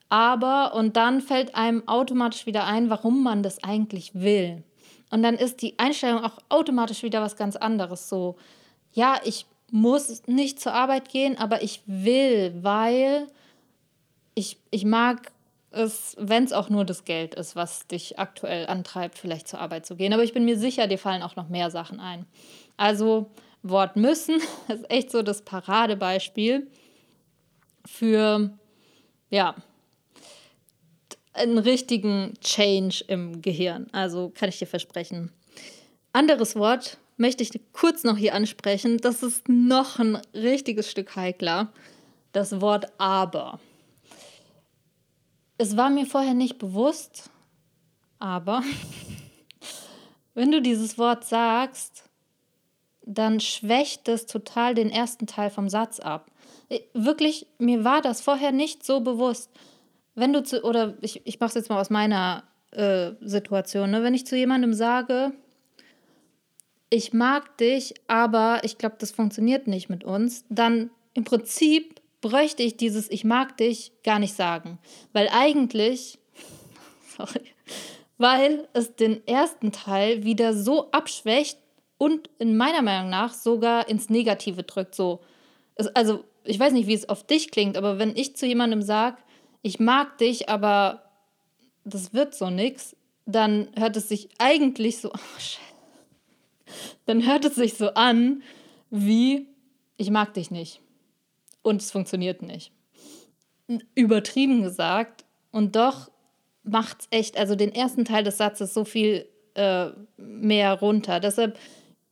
Aber, 0.09 0.74
und 0.74 0.96
dann 0.96 1.20
fällt 1.20 1.55
einem 1.55 1.87
automatisch 1.88 2.46
wieder 2.46 2.64
ein, 2.64 2.90
warum 2.90 3.22
man 3.22 3.42
das 3.42 3.62
eigentlich 3.64 4.14
will. 4.14 4.62
Und 5.10 5.22
dann 5.22 5.36
ist 5.36 5.62
die 5.62 5.78
Einstellung 5.78 6.24
auch 6.24 6.38
automatisch 6.48 7.02
wieder 7.02 7.20
was 7.20 7.36
ganz 7.36 7.56
anderes. 7.56 8.08
So, 8.08 8.36
ja, 8.92 9.20
ich 9.24 9.46
muss 9.70 10.26
nicht 10.26 10.60
zur 10.60 10.72
Arbeit 10.72 11.08
gehen, 11.08 11.38
aber 11.38 11.62
ich 11.62 11.82
will, 11.86 12.54
weil 12.62 13.28
ich, 14.34 14.58
ich 14.70 14.84
mag 14.84 15.32
es, 15.70 16.16
wenn 16.18 16.44
es 16.44 16.52
auch 16.52 16.70
nur 16.70 16.84
das 16.84 17.04
Geld 17.04 17.34
ist, 17.34 17.56
was 17.56 17.86
dich 17.86 18.18
aktuell 18.18 18.66
antreibt, 18.66 19.18
vielleicht 19.18 19.48
zur 19.48 19.60
Arbeit 19.60 19.86
zu 19.86 19.96
gehen. 19.96 20.12
Aber 20.12 20.24
ich 20.24 20.32
bin 20.32 20.44
mir 20.44 20.58
sicher, 20.58 20.86
dir 20.86 20.98
fallen 20.98 21.22
auch 21.22 21.36
noch 21.36 21.48
mehr 21.48 21.70
Sachen 21.70 22.00
ein. 22.00 22.26
Also 22.76 23.30
Wort 23.62 23.96
müssen 23.96 24.40
ist 24.68 24.90
echt 24.90 25.10
so 25.10 25.22
das 25.22 25.42
Paradebeispiel 25.42 26.68
für, 27.84 28.50
ja, 29.30 29.54
einen 31.37 31.59
richtigen 31.59 32.35
Change 32.40 33.05
im 33.09 33.42
Gehirn. 33.42 33.87
Also 33.92 34.33
kann 34.35 34.49
ich 34.49 34.59
dir 34.59 34.66
versprechen. 34.66 35.33
Anderes 36.12 36.57
Wort 36.57 36.99
möchte 37.16 37.42
ich 37.42 37.51
kurz 37.72 38.05
noch 38.05 38.16
hier 38.16 38.35
ansprechen. 38.35 38.99
Das 38.99 39.22
ist 39.22 39.49
noch 39.49 39.99
ein 39.99 40.16
richtiges 40.35 40.90
Stück 40.90 41.16
heikler. 41.16 41.72
Das 42.33 42.61
Wort 42.61 42.87
aber. 42.99 43.61
Es 45.59 45.77
war 45.77 45.88
mir 45.88 46.07
vorher 46.07 46.35
nicht 46.35 46.59
bewusst, 46.59 47.31
aber 48.18 48.62
wenn 50.35 50.53
du 50.53 50.61
dieses 50.61 50.99
Wort 50.99 51.25
sagst, 51.25 52.05
dann 53.07 53.40
schwächt 53.40 54.09
es 54.09 54.27
total 54.27 54.75
den 54.75 54.90
ersten 54.90 55.27
Teil 55.27 55.49
vom 55.49 55.68
Satz 55.68 56.01
ab. 56.01 56.31
Wirklich, 56.92 57.46
mir 57.59 57.85
war 57.85 58.03
das 58.03 58.20
vorher 58.20 58.53
nicht 58.53 58.85
so 58.85 59.01
bewusst 59.01 59.51
wenn 60.16 60.33
du 60.33 60.42
zu, 60.42 60.64
oder 60.64 60.96
ich, 61.00 61.22
ich 61.24 61.38
mache 61.38 61.50
es 61.50 61.55
jetzt 61.55 61.70
mal 61.70 61.81
aus 61.81 61.90
meiner 61.90 62.42
äh, 62.72 63.12
Situation, 63.20 63.90
ne? 63.90 64.02
wenn 64.02 64.14
ich 64.14 64.26
zu 64.26 64.37
jemandem 64.37 64.74
sage, 64.74 65.33
ich 66.90 67.12
mag 67.12 67.57
dich, 67.59 67.94
aber 68.09 68.61
ich 68.64 68.79
glaube, 68.79 68.96
das 68.98 69.12
funktioniert 69.12 69.66
nicht 69.66 69.88
mit 69.88 70.05
uns, 70.05 70.44
dann 70.48 70.90
im 71.14 71.24
Prinzip 71.24 72.00
bräuchte 72.20 72.62
ich 72.62 72.76
dieses 72.76 73.11
Ich 73.11 73.24
mag 73.24 73.57
dich 73.57 73.92
gar 74.02 74.18
nicht 74.18 74.35
sagen. 74.35 74.79
Weil 75.12 75.29
eigentlich, 75.29 76.18
sorry, 77.16 77.42
weil 78.18 78.68
es 78.72 78.96
den 78.96 79.26
ersten 79.26 79.72
Teil 79.72 80.24
wieder 80.24 80.55
so 80.55 80.90
abschwächt 80.90 81.59
und 81.98 82.31
in 82.38 82.57
meiner 82.57 82.83
Meinung 82.83 83.11
nach 83.11 83.35
sogar 83.35 83.88
ins 83.88 84.11
Negative 84.11 84.62
drückt. 84.62 84.94
So, 84.94 85.20
also 85.94 86.24
ich 86.44 86.59
weiß 86.59 86.72
nicht, 86.72 86.87
wie 86.87 86.94
es 86.94 87.09
auf 87.09 87.26
dich 87.26 87.50
klingt, 87.50 87.76
aber 87.76 87.98
wenn 87.98 88.16
ich 88.16 88.37
zu 88.37 88.46
jemandem 88.46 88.83
sage, 88.83 89.18
ich 89.66 89.81
mag 89.81 90.16
dich, 90.18 90.48
aber 90.48 91.02
das 91.85 92.14
wird 92.14 92.37
so 92.37 92.50
nix, 92.50 92.94
dann 93.26 93.68
hört 93.76 93.96
es 93.96 94.09
sich 94.09 94.29
eigentlich 94.38 94.98
so, 94.98 95.11
oh, 95.12 96.70
dann 97.05 97.26
hört 97.26 97.44
es 97.44 97.57
sich 97.57 97.74
so 97.74 97.88
an, 97.94 98.44
wie 98.90 99.48
ich 99.96 100.11
mag 100.11 100.35
dich 100.35 100.52
nicht. 100.52 100.81
Und 101.62 101.83
es 101.83 101.90
funktioniert 101.90 102.42
nicht. 102.42 102.70
Übertrieben 103.96 104.62
gesagt. 104.62 105.24
Und 105.50 105.74
doch 105.74 106.12
macht 106.62 107.00
es 107.00 107.09
echt, 107.11 107.37
also 107.37 107.57
den 107.57 107.74
ersten 107.74 108.05
Teil 108.05 108.22
des 108.22 108.38
Satzes 108.38 108.72
so 108.72 108.85
viel 108.85 109.26
äh, 109.55 109.88
mehr 110.16 110.74
runter. 110.74 111.18
Deshalb 111.18 111.59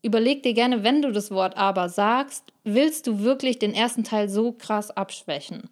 überleg 0.02 0.42
dir 0.42 0.54
gerne, 0.54 0.82
wenn 0.82 1.02
du 1.02 1.12
das 1.12 1.30
Wort 1.30 1.56
aber 1.56 1.88
sagst, 1.88 2.52
willst 2.64 3.06
du 3.06 3.20
wirklich 3.20 3.60
den 3.60 3.74
ersten 3.74 4.02
Teil 4.02 4.28
so 4.28 4.50
krass 4.50 4.90
abschwächen? 4.90 5.70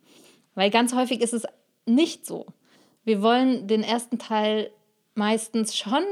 Weil 0.55 0.71
ganz 0.71 0.95
häufig 0.95 1.21
ist 1.21 1.33
es 1.33 1.45
nicht 1.87 2.27
so. 2.27 2.47
Wir 3.05 3.23
wollen 3.23 3.67
den 3.67 3.83
ersten 3.83 4.19
Teil 4.19 4.71
meistens 5.15 5.77
schon 5.77 6.05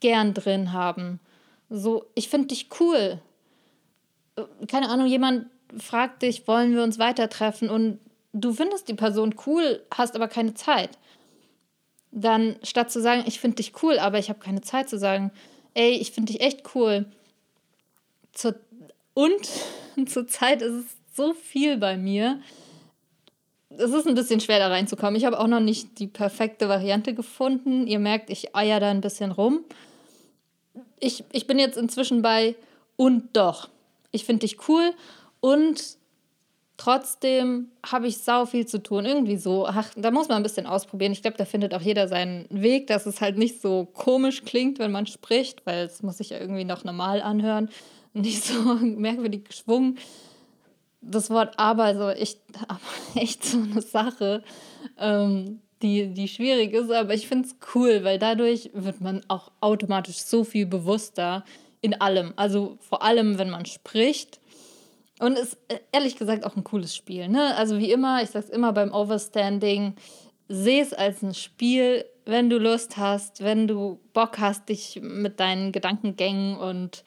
gern 0.00 0.34
drin 0.34 0.72
haben. 0.72 1.20
So, 1.68 2.06
ich 2.14 2.28
finde 2.28 2.48
dich 2.48 2.68
cool. 2.80 3.20
Keine 4.68 4.88
Ahnung, 4.88 5.06
jemand 5.06 5.46
fragt 5.78 6.22
dich, 6.22 6.46
wollen 6.46 6.74
wir 6.74 6.82
uns 6.82 6.98
weiter 6.98 7.28
treffen 7.28 7.70
und 7.70 7.98
du 8.32 8.52
findest 8.52 8.88
die 8.88 8.94
Person 8.94 9.34
cool, 9.46 9.82
hast 9.94 10.14
aber 10.16 10.28
keine 10.28 10.54
Zeit. 10.54 10.98
Dann 12.12 12.56
statt 12.62 12.90
zu 12.90 13.00
sagen, 13.00 13.24
ich 13.26 13.40
finde 13.40 13.56
dich 13.56 13.82
cool, 13.82 13.98
aber 13.98 14.18
ich 14.18 14.28
habe 14.28 14.40
keine 14.40 14.62
Zeit 14.62 14.88
zu 14.88 14.98
sagen, 14.98 15.30
ey, 15.74 15.92
ich 15.92 16.10
finde 16.10 16.32
dich 16.32 16.42
echt 16.42 16.74
cool. 16.74 17.06
Zur, 18.32 18.56
und 19.14 19.48
zur 20.08 20.26
Zeit 20.26 20.62
ist 20.62 20.74
es 20.74 20.96
so 21.14 21.34
viel 21.34 21.76
bei 21.76 21.96
mir. 21.96 22.40
Es 23.76 23.92
ist 23.92 24.06
ein 24.06 24.14
bisschen 24.14 24.40
schwer 24.40 24.58
da 24.58 24.68
reinzukommen. 24.68 25.16
Ich 25.16 25.24
habe 25.24 25.38
auch 25.38 25.46
noch 25.46 25.60
nicht 25.60 25.98
die 26.00 26.08
perfekte 26.08 26.68
Variante 26.68 27.14
gefunden. 27.14 27.86
Ihr 27.86 28.00
merkt, 28.00 28.28
ich 28.28 28.54
eier 28.54 28.80
da 28.80 28.90
ein 28.90 29.00
bisschen 29.00 29.30
rum. 29.30 29.64
Ich, 30.98 31.24
ich 31.32 31.46
bin 31.46 31.58
jetzt 31.58 31.78
inzwischen 31.78 32.20
bei 32.20 32.56
und 32.96 33.36
doch. 33.36 33.68
Ich 34.10 34.24
finde 34.24 34.40
dich 34.40 34.68
cool 34.68 34.92
und 35.38 35.96
trotzdem 36.76 37.68
habe 37.86 38.08
ich 38.08 38.18
sau 38.18 38.44
viel 38.44 38.66
zu 38.66 38.82
tun. 38.82 39.04
Irgendwie 39.04 39.36
so. 39.36 39.66
Ach, 39.66 39.88
da 39.96 40.10
muss 40.10 40.28
man 40.28 40.38
ein 40.38 40.42
bisschen 40.42 40.66
ausprobieren. 40.66 41.12
Ich 41.12 41.22
glaube, 41.22 41.36
da 41.36 41.44
findet 41.44 41.72
auch 41.72 41.80
jeder 41.80 42.08
seinen 42.08 42.46
Weg, 42.50 42.88
dass 42.88 43.06
es 43.06 43.20
halt 43.20 43.38
nicht 43.38 43.62
so 43.62 43.84
komisch 43.84 44.44
klingt, 44.44 44.80
wenn 44.80 44.90
man 44.90 45.06
spricht, 45.06 45.64
weil 45.64 45.86
es 45.86 46.02
muss 46.02 46.18
sich 46.18 46.30
ja 46.30 46.38
irgendwie 46.38 46.64
noch 46.64 46.82
normal 46.82 47.22
anhören. 47.22 47.70
Nicht 48.12 48.42
so 48.42 48.74
merkwürdig 48.74 49.44
geschwungen 49.44 49.96
das 51.00 51.30
Wort 51.30 51.58
aber 51.58 51.94
so 51.96 52.08
echt, 52.08 52.40
echt 53.14 53.44
so 53.44 53.58
eine 53.58 53.82
Sache, 53.82 54.42
ähm, 54.98 55.60
die, 55.82 56.12
die 56.12 56.28
schwierig 56.28 56.74
ist, 56.74 56.90
aber 56.90 57.14
ich 57.14 57.26
finde 57.26 57.48
es 57.48 57.56
cool, 57.74 58.04
weil 58.04 58.18
dadurch 58.18 58.70
wird 58.74 59.00
man 59.00 59.22
auch 59.28 59.50
automatisch 59.60 60.18
so 60.18 60.44
viel 60.44 60.66
bewusster 60.66 61.44
in 61.80 61.98
allem. 62.00 62.34
Also 62.36 62.76
vor 62.80 63.02
allem, 63.02 63.38
wenn 63.38 63.50
man 63.50 63.64
spricht. 63.64 64.40
Und 65.20 65.38
ist 65.38 65.58
äh, 65.68 65.78
ehrlich 65.92 66.16
gesagt 66.16 66.44
auch 66.44 66.56
ein 66.56 66.64
cooles 66.64 66.94
Spiel. 66.94 67.28
Ne? 67.28 67.54
Also 67.56 67.78
wie 67.78 67.92
immer, 67.92 68.22
ich 68.22 68.30
sage 68.30 68.46
es 68.46 68.50
immer 68.50 68.72
beim 68.72 68.92
Overstanding, 68.92 69.94
sehe 70.48 70.82
es 70.82 70.92
als 70.92 71.22
ein 71.22 71.34
Spiel, 71.34 72.04
wenn 72.24 72.48
du 72.48 72.58
Lust 72.58 72.96
hast, 72.96 73.42
wenn 73.42 73.66
du 73.66 74.00
Bock 74.12 74.38
hast, 74.38 74.68
dich 74.68 75.00
mit 75.02 75.40
deinen 75.40 75.72
Gedankengängen 75.72 76.56
und 76.56 77.04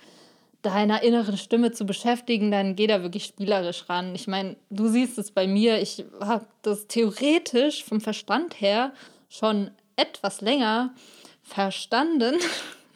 deiner 0.63 1.03
inneren 1.03 1.37
Stimme 1.37 1.71
zu 1.71 1.85
beschäftigen, 1.85 2.49
dann 2.49 2.75
geh 2.75 2.87
da 2.87 3.03
wirklich 3.03 3.25
spielerisch 3.25 3.87
ran. 3.89 4.15
Ich 4.15 4.27
meine, 4.27 4.55
du 4.69 4.87
siehst 4.87 5.17
es 5.17 5.29
bei 5.29 5.45
mir, 5.45 5.81
ich 5.81 6.05
habe 6.19 6.47
das 6.63 6.87
theoretisch 6.87 7.83
vom 7.83 8.01
Verstand 8.01 8.59
her 8.59 8.93
schon 9.29 9.71
etwas 9.95 10.41
länger 10.41 10.95
verstanden. 11.43 12.35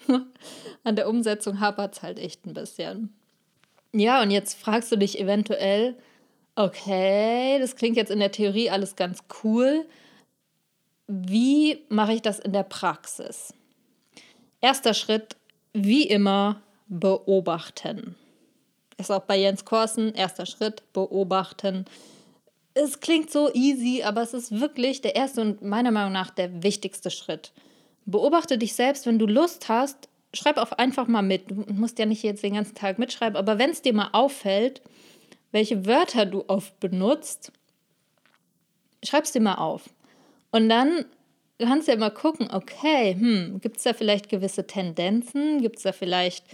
An 0.83 0.95
der 0.95 1.09
Umsetzung 1.09 1.59
hapert 1.59 1.95
es 1.95 2.01
halt 2.01 2.19
echt 2.19 2.45
ein 2.45 2.53
bisschen. 2.53 3.13
Ja, 3.93 4.21
und 4.21 4.31
jetzt 4.31 4.57
fragst 4.57 4.91
du 4.91 4.95
dich 4.95 5.19
eventuell, 5.19 5.97
okay, 6.55 7.59
das 7.59 7.75
klingt 7.75 7.97
jetzt 7.97 8.11
in 8.11 8.19
der 8.19 8.31
Theorie 8.31 8.69
alles 8.69 8.95
ganz 8.95 9.19
cool. 9.43 9.85
Wie 11.07 11.83
mache 11.89 12.13
ich 12.13 12.21
das 12.21 12.39
in 12.39 12.53
der 12.53 12.63
Praxis? 12.63 13.53
Erster 14.61 14.93
Schritt, 14.93 15.35
wie 15.73 16.03
immer, 16.03 16.61
beobachten. 16.87 18.15
Ist 18.97 19.11
auch 19.11 19.23
bei 19.23 19.37
Jens 19.37 19.65
Korsen, 19.65 20.13
erster 20.13 20.45
Schritt, 20.45 20.81
beobachten. 20.93 21.85
Es 22.73 22.99
klingt 22.99 23.31
so 23.31 23.53
easy, 23.53 24.03
aber 24.03 24.21
es 24.21 24.33
ist 24.33 24.59
wirklich 24.59 25.01
der 25.01 25.15
erste 25.15 25.41
und 25.41 25.61
meiner 25.61 25.91
Meinung 25.91 26.13
nach 26.13 26.31
der 26.31 26.63
wichtigste 26.63 27.11
Schritt. 27.11 27.51
Beobachte 28.05 28.57
dich 28.57 28.73
selbst, 28.73 29.05
wenn 29.05 29.19
du 29.19 29.25
Lust 29.25 29.69
hast, 29.69 30.09
schreib 30.33 30.57
auch 30.57 30.71
einfach 30.71 31.07
mal 31.07 31.21
mit. 31.21 31.49
Du 31.49 31.65
musst 31.73 31.99
ja 31.99 32.05
nicht 32.05 32.23
jetzt 32.23 32.43
den 32.43 32.53
ganzen 32.53 32.75
Tag 32.75 32.99
mitschreiben, 32.99 33.37
aber 33.37 33.59
wenn 33.59 33.71
es 33.71 33.81
dir 33.81 33.93
mal 33.93 34.09
auffällt, 34.13 34.81
welche 35.51 35.85
Wörter 35.85 36.25
du 36.25 36.43
oft 36.47 36.79
benutzt, 36.79 37.51
schreib 39.03 39.25
es 39.25 39.31
dir 39.31 39.41
mal 39.41 39.55
auf. 39.55 39.89
Und 40.51 40.69
dann 40.69 41.05
kannst 41.59 41.87
du 41.87 41.91
ja 41.91 41.97
mal 41.97 42.11
gucken, 42.11 42.49
okay, 42.51 43.13
hm, 43.13 43.59
gibt 43.61 43.77
es 43.77 43.83
da 43.83 43.93
vielleicht 43.93 44.29
gewisse 44.29 44.67
Tendenzen? 44.67 45.61
Gibt 45.61 45.77
es 45.77 45.83
da 45.83 45.91
vielleicht 45.91 46.45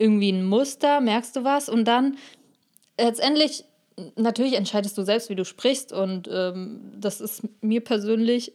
irgendwie 0.00 0.32
ein 0.32 0.44
Muster, 0.44 1.00
merkst 1.00 1.36
du 1.36 1.44
was 1.44 1.68
und 1.68 1.84
dann 1.84 2.16
letztendlich, 2.98 3.64
natürlich 4.16 4.54
entscheidest 4.54 4.96
du 4.96 5.02
selbst, 5.02 5.28
wie 5.28 5.36
du 5.36 5.44
sprichst 5.44 5.92
und 5.92 6.28
ähm, 6.32 6.80
das 6.96 7.20
ist 7.20 7.42
mir 7.60 7.84
persönlich, 7.84 8.52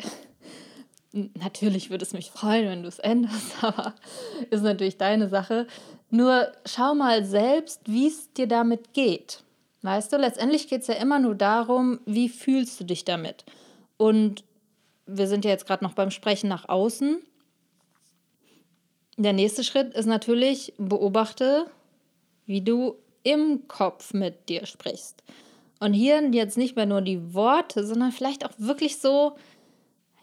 natürlich 1.12 1.92
würde 1.92 2.04
es 2.04 2.14
mich 2.14 2.32
freuen, 2.32 2.68
wenn 2.68 2.82
du 2.82 2.90
es 2.90 3.00
änderst, 3.00 3.52
aber 3.62 3.94
ist 4.50 4.64
natürlich 4.64 4.98
deine 4.98 5.30
Sache. 5.30 5.68
Nur 6.10 6.52
schau 6.66 6.96
mal 6.96 7.24
selbst, 7.24 7.82
wie 7.86 8.08
es 8.08 8.34
dir 8.34 8.48
damit 8.48 8.94
geht. 8.94 9.44
Weißt 9.84 10.12
du, 10.12 10.18
letztendlich 10.18 10.68
geht 10.68 10.82
es 10.82 10.88
ja 10.88 10.96
immer 10.96 11.20
nur 11.20 11.36
darum, 11.36 12.00
wie 12.06 12.30
fühlst 12.30 12.80
du 12.80 12.86
dich 12.86 13.06
damit. 13.06 13.46
Und 13.98 14.44
wir 15.06 15.28
sind 15.28 15.46
ja 15.46 15.52
jetzt 15.52 15.68
gerade 15.68 15.84
noch 15.84 15.94
beim 15.94 16.10
Sprechen 16.10 16.48
nach 16.48 16.68
außen. 16.68 17.20
Der 19.18 19.34
nächste 19.34 19.64
Schritt 19.64 19.94
ist 19.94 20.08
natürlich, 20.08 20.74
beobachte, 20.78 21.68
wie 22.46 22.62
du 22.62 22.96
im 23.24 23.68
Kopf 23.68 24.14
mit 24.14 24.50
dir 24.50 24.66
sprichst. 24.66 25.24
Und 25.80 25.94
hier 25.94 26.22
jetzt 26.32 26.58
nicht 26.58 26.76
mehr 26.76 26.86
nur 26.86 27.02
die 27.02 27.34
Worte, 27.34 27.86
sondern 27.86 28.12
vielleicht 28.12 28.46
auch 28.46 28.54
wirklich 28.58 29.00
so, 29.00 29.36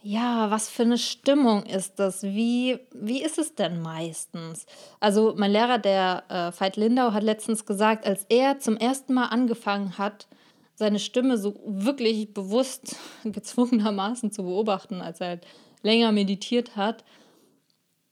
ja, 0.02 0.50
was 0.50 0.68
für 0.68 0.82
eine 0.82 0.98
Stimmung 0.98 1.64
ist 1.64 1.98
das? 1.98 2.22
Wie, 2.22 2.78
wie 2.92 3.22
ist 3.22 3.38
es 3.38 3.54
denn 3.54 3.80
meistens? 3.80 4.66
Also 4.98 5.34
mein 5.36 5.52
Lehrer, 5.52 5.78
der 5.78 6.24
äh, 6.28 6.60
Veit 6.60 6.76
Lindau, 6.76 7.12
hat 7.12 7.22
letztens 7.22 7.64
gesagt, 7.64 8.04
als 8.06 8.26
er 8.28 8.58
zum 8.58 8.76
ersten 8.76 9.14
Mal 9.14 9.26
angefangen 9.26 9.98
hat, 9.98 10.26
seine 10.74 10.98
Stimme 10.98 11.38
so 11.38 11.60
wirklich 11.64 12.34
bewusst 12.34 12.96
gezwungenermaßen 13.24 14.32
zu 14.32 14.42
beobachten, 14.42 15.00
als 15.00 15.20
er 15.20 15.28
halt 15.28 15.46
länger 15.82 16.12
meditiert 16.12 16.76
hat, 16.76 17.04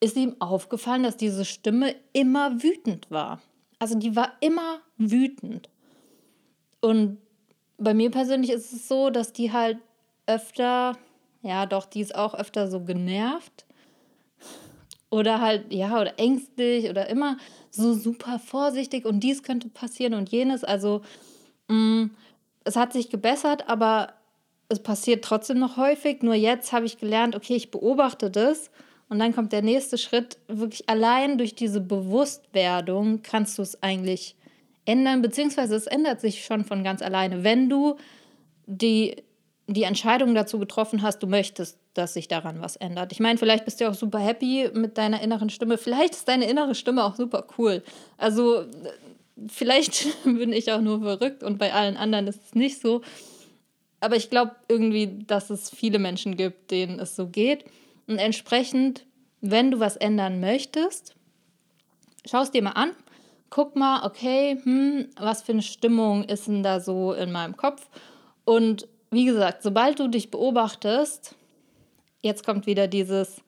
ist 0.00 0.16
ihm 0.16 0.36
aufgefallen, 0.40 1.02
dass 1.02 1.16
diese 1.16 1.44
Stimme 1.44 1.94
immer 2.12 2.62
wütend 2.62 3.10
war. 3.10 3.40
Also 3.78 3.98
die 3.98 4.16
war 4.16 4.32
immer 4.40 4.80
wütend. 4.96 5.68
Und 6.80 7.18
bei 7.78 7.94
mir 7.94 8.10
persönlich 8.10 8.50
ist 8.50 8.72
es 8.72 8.88
so, 8.88 9.10
dass 9.10 9.32
die 9.32 9.52
halt 9.52 9.78
öfter, 10.26 10.96
ja 11.42 11.66
doch, 11.66 11.86
die 11.86 12.00
ist 12.00 12.14
auch 12.14 12.34
öfter 12.34 12.68
so 12.68 12.80
genervt. 12.80 13.66
Oder 15.10 15.40
halt, 15.40 15.72
ja, 15.72 16.00
oder 16.00 16.18
ängstlich 16.18 16.88
oder 16.88 17.08
immer 17.08 17.36
so 17.70 17.94
super 17.94 18.38
vorsichtig 18.38 19.04
und 19.04 19.20
dies 19.20 19.42
könnte 19.42 19.68
passieren 19.68 20.14
und 20.14 20.30
jenes. 20.30 20.62
Also 20.64 21.02
mh, 21.68 21.74
mm, 21.76 22.10
es 22.64 22.76
hat 22.76 22.92
sich 22.92 23.10
gebessert, 23.10 23.68
aber 23.68 24.14
es 24.68 24.80
passiert 24.80 25.24
trotzdem 25.24 25.58
noch 25.58 25.76
häufig. 25.76 26.22
Nur 26.22 26.34
jetzt 26.34 26.72
habe 26.72 26.86
ich 26.86 26.98
gelernt, 26.98 27.34
okay, 27.34 27.56
ich 27.56 27.70
beobachte 27.70 28.30
das 28.30 28.70
und 29.10 29.18
dann 29.18 29.34
kommt 29.34 29.52
der 29.52 29.60
nächste 29.60 29.98
Schritt, 29.98 30.38
wirklich 30.46 30.88
allein 30.88 31.36
durch 31.36 31.56
diese 31.56 31.80
Bewusstwerdung 31.80 33.22
kannst 33.22 33.58
du 33.58 33.62
es 33.62 33.82
eigentlich 33.82 34.36
ändern, 34.86 35.20
beziehungsweise 35.20 35.74
es 35.74 35.88
ändert 35.88 36.20
sich 36.20 36.44
schon 36.44 36.64
von 36.64 36.84
ganz 36.84 37.02
alleine, 37.02 37.42
wenn 37.42 37.68
du 37.68 37.96
die, 38.66 39.16
die 39.66 39.82
Entscheidung 39.82 40.34
dazu 40.34 40.60
getroffen 40.60 41.02
hast, 41.02 41.18
du 41.24 41.26
möchtest, 41.26 41.76
dass 41.94 42.14
sich 42.14 42.28
daran 42.28 42.62
was 42.62 42.76
ändert. 42.76 43.10
Ich 43.10 43.18
meine, 43.18 43.36
vielleicht 43.36 43.64
bist 43.64 43.80
du 43.80 43.88
auch 43.88 43.94
super 43.94 44.20
happy 44.20 44.70
mit 44.74 44.96
deiner 44.96 45.20
inneren 45.20 45.50
Stimme, 45.50 45.76
vielleicht 45.76 46.14
ist 46.14 46.28
deine 46.28 46.48
innere 46.48 46.76
Stimme 46.76 47.04
auch 47.04 47.16
super 47.16 47.46
cool. 47.58 47.82
Also 48.16 48.64
vielleicht 49.48 50.06
bin 50.24 50.52
ich 50.52 50.70
auch 50.70 50.80
nur 50.80 51.00
verrückt 51.00 51.42
und 51.42 51.58
bei 51.58 51.72
allen 51.72 51.96
anderen 51.96 52.28
ist 52.28 52.44
es 52.46 52.54
nicht 52.54 52.80
so. 52.80 53.02
Aber 53.98 54.14
ich 54.14 54.30
glaube 54.30 54.52
irgendwie, 54.68 55.24
dass 55.26 55.50
es 55.50 55.68
viele 55.68 55.98
Menschen 55.98 56.36
gibt, 56.36 56.70
denen 56.70 57.00
es 57.00 57.16
so 57.16 57.26
geht. 57.26 57.64
Und 58.10 58.18
entsprechend, 58.18 59.06
wenn 59.40 59.70
du 59.70 59.78
was 59.78 59.96
ändern 59.96 60.40
möchtest, 60.40 61.14
schau 62.28 62.42
es 62.42 62.50
dir 62.50 62.60
mal 62.60 62.72
an, 62.72 62.90
guck 63.50 63.76
mal, 63.76 64.04
okay, 64.04 64.58
hm, 64.64 65.10
was 65.16 65.42
für 65.42 65.52
eine 65.52 65.62
Stimmung 65.62 66.24
ist 66.24 66.48
denn 66.48 66.64
da 66.64 66.80
so 66.80 67.12
in 67.12 67.30
meinem 67.30 67.56
Kopf? 67.56 67.88
Und 68.44 68.88
wie 69.12 69.26
gesagt, 69.26 69.62
sobald 69.62 70.00
du 70.00 70.08
dich 70.08 70.32
beobachtest, 70.32 71.36
jetzt 72.20 72.44
kommt 72.44 72.66
wieder 72.66 72.88
dieses, 72.88 73.42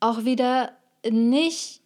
auch 0.00 0.24
wieder 0.24 0.72
nicht 1.08 1.82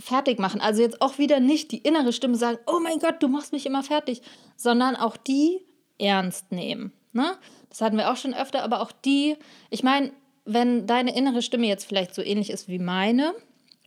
fertig 0.00 0.40
machen. 0.40 0.60
Also 0.60 0.82
jetzt 0.82 1.00
auch 1.00 1.18
wieder 1.18 1.38
nicht 1.38 1.70
die 1.70 1.78
innere 1.78 2.12
Stimme 2.12 2.34
sagen, 2.34 2.58
oh 2.66 2.80
mein 2.80 2.98
Gott, 2.98 3.22
du 3.22 3.28
machst 3.28 3.52
mich 3.52 3.66
immer 3.66 3.84
fertig, 3.84 4.20
sondern 4.56 4.96
auch 4.96 5.16
die 5.16 5.60
ernst 5.96 6.50
nehmen. 6.50 6.92
Ne? 7.12 7.36
Das 7.68 7.82
hatten 7.82 7.98
wir 7.98 8.10
auch 8.10 8.16
schon 8.16 8.34
öfter, 8.34 8.64
aber 8.64 8.80
auch 8.80 8.90
die, 8.90 9.36
ich 9.70 9.84
meine, 9.84 10.10
wenn 10.44 10.86
deine 10.86 11.16
innere 11.16 11.42
Stimme 11.42 11.66
jetzt 11.66 11.86
vielleicht 11.86 12.14
so 12.14 12.22
ähnlich 12.22 12.50
ist 12.50 12.68
wie 12.68 12.78
meine, 12.78 13.34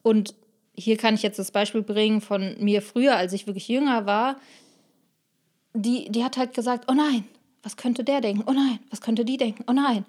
und 0.04 0.36
hier 0.74 0.98
kann 0.98 1.16
ich 1.16 1.24
jetzt 1.24 1.40
das 1.40 1.52
Beispiel 1.52 1.82
bringen 1.82 2.22
von 2.22 2.56
mir 2.60 2.82
früher, 2.82 3.16
als 3.16 3.34
ich 3.34 3.48
wirklich 3.48 3.68
jünger 3.68 4.06
war, 4.06 4.40
die, 5.74 6.10
die 6.10 6.24
hat 6.24 6.38
halt 6.38 6.54
gesagt, 6.54 6.86
oh 6.90 6.94
nein, 6.94 7.26
was 7.64 7.78
könnte 7.78 8.04
der 8.04 8.22
denken? 8.22 8.44
Oh 8.48 8.54
nein, 8.54 8.80
was 8.90 9.02
könnte 9.02 9.26
die 9.26 9.38
denken? 9.38 9.64
Oh 9.68 9.74
nein. 9.74 10.06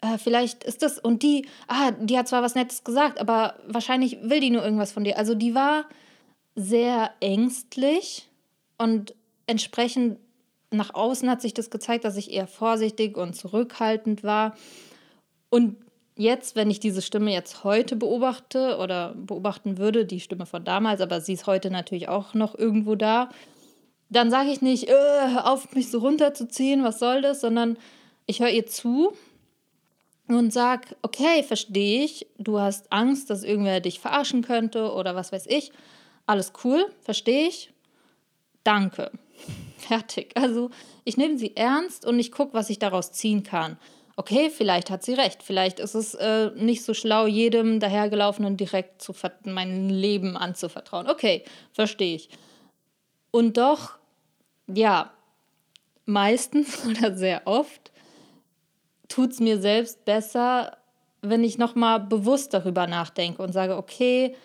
äh, 0.00 0.18
vielleicht 0.18 0.64
ist 0.64 0.82
das 0.82 0.98
und 0.98 1.22
die, 1.22 1.46
ah, 1.68 1.90
die 1.92 2.16
hat 2.16 2.28
zwar 2.28 2.42
was 2.42 2.54
Nettes 2.54 2.84
gesagt, 2.84 3.20
aber 3.20 3.56
wahrscheinlich 3.66 4.18
will 4.22 4.40
die 4.40 4.50
nur 4.50 4.64
irgendwas 4.64 4.92
von 4.92 5.04
dir. 5.04 5.18
Also 5.18 5.34
die 5.34 5.54
war 5.54 5.86
sehr 6.54 7.10
ängstlich 7.20 8.28
und 8.78 9.14
entsprechend 9.46 10.18
nach 10.70 10.94
außen 10.94 11.28
hat 11.28 11.42
sich 11.42 11.54
das 11.54 11.70
gezeigt, 11.70 12.04
dass 12.04 12.16
ich 12.16 12.30
eher 12.30 12.46
vorsichtig 12.46 13.16
und 13.16 13.34
zurückhaltend 13.34 14.22
war. 14.22 14.56
Und 15.48 15.76
jetzt, 16.20 16.54
wenn 16.54 16.70
ich 16.70 16.80
diese 16.80 17.02
Stimme 17.02 17.32
jetzt 17.32 17.64
heute 17.64 17.96
beobachte 17.96 18.76
oder 18.78 19.14
beobachten 19.16 19.78
würde, 19.78 20.04
die 20.04 20.20
Stimme 20.20 20.46
von 20.46 20.64
damals, 20.64 21.00
aber 21.00 21.20
sie 21.20 21.32
ist 21.32 21.46
heute 21.46 21.70
natürlich 21.70 22.08
auch 22.08 22.34
noch 22.34 22.56
irgendwo 22.56 22.94
da, 22.94 23.30
dann 24.10 24.30
sage 24.30 24.50
ich 24.50 24.60
nicht, 24.60 24.88
äh, 24.88 25.36
auf 25.42 25.74
mich 25.74 25.90
so 25.90 25.98
runterzuziehen, 26.00 26.84
was 26.84 26.98
soll 26.98 27.22
das, 27.22 27.40
sondern 27.40 27.78
ich 28.26 28.40
höre 28.40 28.50
ihr 28.50 28.66
zu 28.66 29.12
und 30.28 30.52
sag, 30.52 30.94
okay, 31.02 31.42
verstehe 31.42 32.04
ich, 32.04 32.26
du 32.38 32.60
hast 32.60 32.92
Angst, 32.92 33.30
dass 33.30 33.42
irgendwer 33.42 33.80
dich 33.80 33.98
verarschen 33.98 34.42
könnte 34.42 34.92
oder 34.92 35.16
was 35.16 35.32
weiß 35.32 35.46
ich. 35.46 35.72
Alles 36.26 36.52
cool, 36.64 36.84
verstehe 37.00 37.48
ich. 37.48 37.72
Danke. 38.62 39.10
Fertig. 39.78 40.32
Also 40.36 40.70
ich 41.04 41.16
nehme 41.16 41.38
sie 41.38 41.56
ernst 41.56 42.04
und 42.06 42.18
ich 42.18 42.30
gucke, 42.30 42.52
was 42.52 42.68
ich 42.68 42.78
daraus 42.78 43.12
ziehen 43.12 43.42
kann. 43.42 43.78
Okay, 44.20 44.50
vielleicht 44.50 44.90
hat 44.90 45.02
sie 45.02 45.14
recht. 45.14 45.42
Vielleicht 45.42 45.80
ist 45.80 45.94
es 45.94 46.12
äh, 46.12 46.50
nicht 46.54 46.84
so 46.84 46.92
schlau, 46.92 47.26
jedem 47.26 47.80
dahergelaufenen 47.80 48.58
direkt 48.58 49.00
zu 49.00 49.14
mein 49.44 49.88
Leben 49.88 50.36
anzuvertrauen. 50.36 51.08
Okay, 51.08 51.42
verstehe 51.72 52.16
ich. 52.16 52.28
Und 53.30 53.56
doch, 53.56 53.92
ja, 54.66 55.10
meistens 56.04 56.86
oder 56.90 57.16
sehr 57.16 57.46
oft 57.46 57.92
tut 59.08 59.30
es 59.30 59.40
mir 59.40 59.58
selbst 59.58 60.04
besser, 60.04 60.76
wenn 61.22 61.42
ich 61.42 61.56
nochmal 61.56 62.00
bewusst 62.00 62.52
darüber 62.52 62.86
nachdenke 62.86 63.42
und 63.42 63.54
sage, 63.54 63.74
okay, 63.74 64.36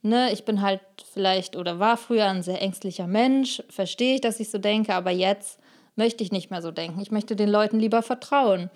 ne, 0.00 0.32
ich 0.32 0.46
bin 0.46 0.62
halt 0.62 0.80
vielleicht 1.12 1.56
oder 1.56 1.78
war 1.78 1.98
früher 1.98 2.24
ein 2.24 2.42
sehr 2.42 2.62
ängstlicher 2.62 3.06
Mensch, 3.06 3.62
verstehe 3.68 4.14
ich, 4.14 4.22
dass 4.22 4.40
ich 4.40 4.50
so 4.50 4.56
denke, 4.56 4.94
aber 4.94 5.10
jetzt 5.10 5.60
möchte 5.94 6.24
ich 6.24 6.32
nicht 6.32 6.50
mehr 6.50 6.62
so 6.62 6.70
denken. 6.70 7.02
Ich 7.02 7.10
möchte 7.10 7.36
den 7.36 7.50
Leuten 7.50 7.78
lieber 7.78 8.00
vertrauen. 8.00 8.70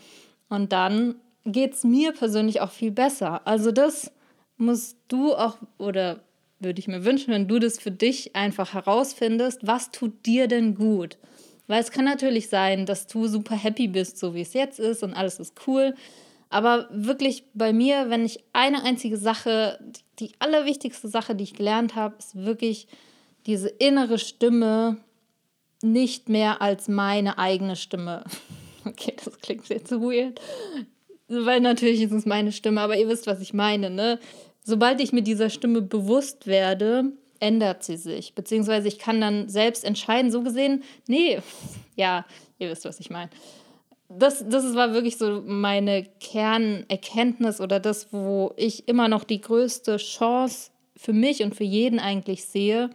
Und 0.48 0.72
dann 0.72 1.16
geht 1.44 1.74
es 1.74 1.85
mir 1.85 2.12
persönlich 2.12 2.61
auch 2.61 2.70
viel 2.70 2.90
besser. 2.90 3.46
Also 3.46 3.72
das 3.72 4.11
musst 4.57 4.96
du 5.09 5.35
auch, 5.35 5.59
oder 5.78 6.20
würde 6.59 6.80
ich 6.80 6.88
mir 6.88 7.04
wünschen, 7.04 7.33
wenn 7.33 7.48
du 7.48 7.59
das 7.59 7.78
für 7.78 7.90
dich 7.90 8.35
einfach 8.35 8.72
herausfindest, 8.74 9.66
was 9.66 9.90
tut 9.90 10.26
dir 10.26 10.48
denn 10.48 10.74
gut? 10.74 11.18
Weil 11.66 11.80
es 11.80 11.90
kann 11.90 12.04
natürlich 12.04 12.48
sein, 12.48 12.87
dass 12.87 13.07
du 13.07 13.26
super 13.26 13.57
happy 13.57 13.88
bist, 13.88 14.18
so 14.18 14.35
wie 14.35 14.42
es 14.42 14.52
jetzt 14.52 14.78
ist 14.78 15.02
und 15.02 15.14
alles 15.14 15.40
ist 15.40 15.54
cool. 15.66 15.94
Aber 16.50 16.88
wirklich 16.90 17.44
bei 17.54 17.72
mir, 17.72 18.11
wenn 18.11 18.24
ich 18.24 18.44
eine 18.52 18.85
einzige 18.85 19.16
Sache, 19.16 19.78
die 20.18 20.33
allerwichtigste 20.38 21.09
Sache, 21.09 21.35
die 21.35 21.44
ich 21.44 21.54
gelernt 21.54 21.96
habe, 21.96 22.16
ist 22.18 22.37
wirklich 22.37 22.87
diese 23.46 23.68
innere 23.68 24.18
Stimme 24.18 24.98
nicht 25.83 26.28
mehr 26.28 26.62
als 26.62 26.88
meine 26.88 27.38
eigene 27.38 27.76
Stimme. 27.76 28.24
Okay, 28.88 29.14
das 29.24 29.38
klingt 29.40 29.68
jetzt 29.68 29.92
weird. 29.92 30.40
Weil 31.28 31.60
natürlich 31.60 32.02
ist 32.02 32.12
es 32.12 32.26
meine 32.26 32.52
Stimme, 32.52 32.80
aber 32.80 32.98
ihr 32.98 33.08
wisst, 33.08 33.26
was 33.26 33.40
ich 33.40 33.54
meine, 33.54 33.90
ne? 33.90 34.18
Sobald 34.62 35.00
ich 35.00 35.12
mit 35.12 35.26
dieser 35.26 35.50
Stimme 35.50 35.82
bewusst 35.82 36.46
werde, 36.46 37.12
ändert 37.40 37.82
sie 37.82 37.96
sich. 37.96 38.34
Beziehungsweise 38.34 38.88
ich 38.88 38.98
kann 38.98 39.20
dann 39.20 39.48
selbst 39.48 39.84
entscheiden, 39.84 40.30
so 40.30 40.42
gesehen, 40.42 40.82
nee, 41.06 41.38
ja, 41.96 42.24
ihr 42.58 42.70
wisst, 42.70 42.84
was 42.84 43.00
ich 43.00 43.10
meine. 43.10 43.30
Das, 44.08 44.44
das 44.46 44.74
war 44.74 44.92
wirklich 44.92 45.16
so 45.16 45.42
meine 45.44 46.04
Kernerkenntnis 46.20 47.60
oder 47.60 47.80
das, 47.80 48.12
wo 48.12 48.52
ich 48.56 48.86
immer 48.86 49.08
noch 49.08 49.24
die 49.24 49.40
größte 49.40 49.96
Chance 49.96 50.70
für 50.96 51.12
mich 51.12 51.42
und 51.42 51.54
für 51.54 51.64
jeden 51.64 51.98
eigentlich 51.98 52.44
sehe, 52.44 52.90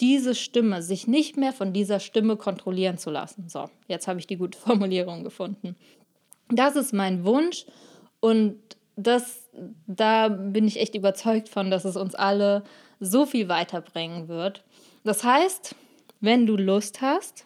diese 0.00 0.34
Stimme, 0.34 0.82
sich 0.82 1.06
nicht 1.06 1.36
mehr 1.36 1.52
von 1.52 1.72
dieser 1.72 2.00
Stimme 2.00 2.36
kontrollieren 2.36 2.98
zu 2.98 3.10
lassen. 3.10 3.48
So, 3.48 3.70
jetzt 3.88 4.08
habe 4.08 4.18
ich 4.18 4.26
die 4.26 4.36
gute 4.36 4.58
Formulierung 4.66 5.24
gefunden. 5.24 5.76
Das 6.48 6.76
ist 6.76 6.92
mein 6.92 7.24
Wunsch 7.24 7.66
und 8.20 8.56
das, 8.96 9.48
da 9.86 10.28
bin 10.28 10.66
ich 10.66 10.80
echt 10.80 10.94
überzeugt 10.94 11.48
von, 11.48 11.70
dass 11.70 11.84
es 11.84 11.96
uns 11.96 12.14
alle 12.14 12.62
so 12.98 13.26
viel 13.26 13.48
weiterbringen 13.48 14.28
wird. 14.28 14.64
Das 15.04 15.22
heißt, 15.22 15.74
wenn 16.20 16.46
du 16.46 16.56
Lust 16.56 17.02
hast, 17.02 17.44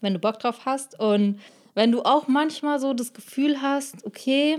wenn 0.00 0.14
du 0.14 0.20
Bock 0.20 0.38
drauf 0.38 0.64
hast 0.64 0.98
und 1.00 1.40
wenn 1.74 1.90
du 1.90 2.02
auch 2.02 2.28
manchmal 2.28 2.78
so 2.78 2.92
das 2.92 3.14
Gefühl 3.14 3.62
hast, 3.62 4.04
okay, 4.04 4.58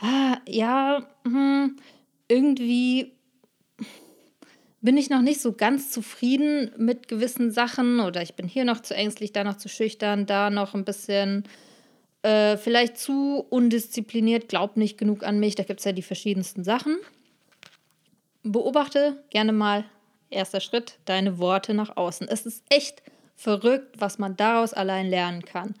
ah, 0.00 0.38
ja, 0.48 1.06
hm, 1.24 1.76
irgendwie 2.28 3.13
bin 4.84 4.96
ich 4.96 5.10
noch 5.10 5.22
nicht 5.22 5.40
so 5.40 5.52
ganz 5.52 5.90
zufrieden 5.90 6.70
mit 6.76 7.08
gewissen 7.08 7.50
Sachen 7.50 8.00
oder 8.00 8.22
ich 8.22 8.34
bin 8.34 8.46
hier 8.46 8.64
noch 8.64 8.80
zu 8.80 8.94
ängstlich, 8.94 9.32
da 9.32 9.42
noch 9.42 9.56
zu 9.56 9.68
schüchtern, 9.68 10.26
da 10.26 10.50
noch 10.50 10.74
ein 10.74 10.84
bisschen 10.84 11.44
äh, 12.22 12.56
vielleicht 12.56 12.98
zu 12.98 13.44
undiszipliniert, 13.50 14.48
glaub 14.48 14.76
nicht 14.76 14.98
genug 14.98 15.24
an 15.24 15.40
mich. 15.40 15.54
Da 15.54 15.62
gibt 15.62 15.80
es 15.80 15.84
ja 15.84 15.92
die 15.92 16.02
verschiedensten 16.02 16.64
Sachen 16.64 16.98
beobachte 18.44 19.24
gerne 19.30 19.52
mal, 19.52 19.84
erster 20.30 20.60
Schritt, 20.60 20.98
deine 21.06 21.38
Worte 21.38 21.74
nach 21.74 21.96
außen. 21.96 22.28
Es 22.28 22.46
ist 22.46 22.62
echt 22.68 23.02
verrückt, 23.34 23.96
was 23.98 24.18
man 24.18 24.36
daraus 24.36 24.72
allein 24.72 25.08
lernen 25.08 25.44
kann. 25.44 25.74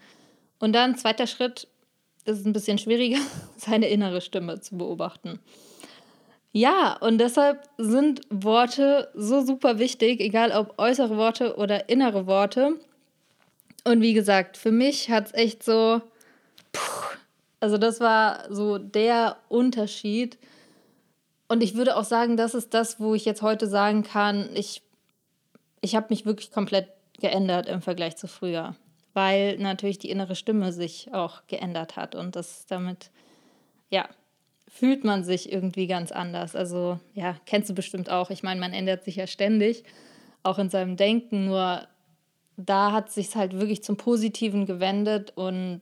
Und 0.58 0.72
dann 0.72 0.96
zweiter 0.96 1.28
Schritt, 1.28 1.68
das 2.24 2.40
ist 2.40 2.46
ein 2.46 2.52
bisschen 2.52 2.78
schwieriger, 2.78 3.20
seine 3.56 3.88
innere 3.88 4.20
Stimme 4.20 4.60
zu 4.60 4.76
beobachten. 4.76 5.38
Ja, 6.56 6.96
und 7.00 7.18
deshalb 7.18 7.68
sind 7.78 8.20
Worte 8.30 9.10
so 9.12 9.44
super 9.44 9.80
wichtig, 9.80 10.20
egal 10.20 10.52
ob 10.52 10.78
äußere 10.78 11.16
Worte 11.16 11.56
oder 11.56 11.88
innere 11.88 12.28
Worte. 12.28 12.78
Und 13.82 14.00
wie 14.02 14.14
gesagt, 14.14 14.56
für 14.56 14.70
mich 14.70 15.10
hat 15.10 15.26
es 15.26 15.34
echt 15.34 15.64
so, 15.64 16.00
also 17.58 17.76
das 17.76 17.98
war 17.98 18.44
so 18.54 18.78
der 18.78 19.36
Unterschied 19.48 20.38
und 21.48 21.60
ich 21.60 21.74
würde 21.74 21.96
auch 21.96 22.04
sagen, 22.04 22.36
das 22.36 22.54
ist 22.54 22.72
das, 22.72 23.00
wo 23.00 23.16
ich 23.16 23.24
jetzt 23.24 23.42
heute 23.42 23.66
sagen 23.66 24.04
kann, 24.04 24.48
ich, 24.54 24.80
ich 25.80 25.96
habe 25.96 26.06
mich 26.10 26.24
wirklich 26.24 26.52
komplett 26.52 26.88
geändert 27.18 27.66
im 27.66 27.82
Vergleich 27.82 28.16
zu 28.16 28.28
früher, 28.28 28.76
weil 29.12 29.58
natürlich 29.58 29.98
die 29.98 30.10
innere 30.10 30.36
Stimme 30.36 30.72
sich 30.72 31.12
auch 31.12 31.48
geändert 31.48 31.96
hat 31.96 32.14
und 32.14 32.36
das 32.36 32.66
damit, 32.66 33.10
ja, 33.90 34.08
fühlt 34.74 35.04
man 35.04 35.22
sich 35.22 35.52
irgendwie 35.52 35.86
ganz 35.86 36.10
anders. 36.10 36.56
Also 36.56 36.98
ja, 37.14 37.36
kennst 37.46 37.70
du 37.70 37.74
bestimmt 37.74 38.10
auch. 38.10 38.30
Ich 38.30 38.42
meine, 38.42 38.60
man 38.60 38.72
ändert 38.72 39.04
sich 39.04 39.14
ja 39.14 39.28
ständig, 39.28 39.84
auch 40.42 40.58
in 40.58 40.68
seinem 40.68 40.96
Denken, 40.96 41.46
nur 41.46 41.86
da 42.56 42.90
hat 42.90 43.10
sich 43.10 43.36
halt 43.36 43.52
wirklich 43.58 43.84
zum 43.84 43.96
Positiven 43.96 44.66
gewendet 44.66 45.32
und 45.36 45.80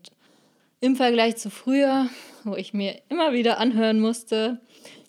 im 0.81 0.97
Vergleich 0.97 1.37
zu 1.37 1.49
früher, 1.49 2.09
wo 2.45 2.55
ich 2.55 2.75
mir 2.75 3.01
immer 3.09 3.33
wieder 3.33 3.59
anhören 3.59 3.99
musste, 3.99 4.61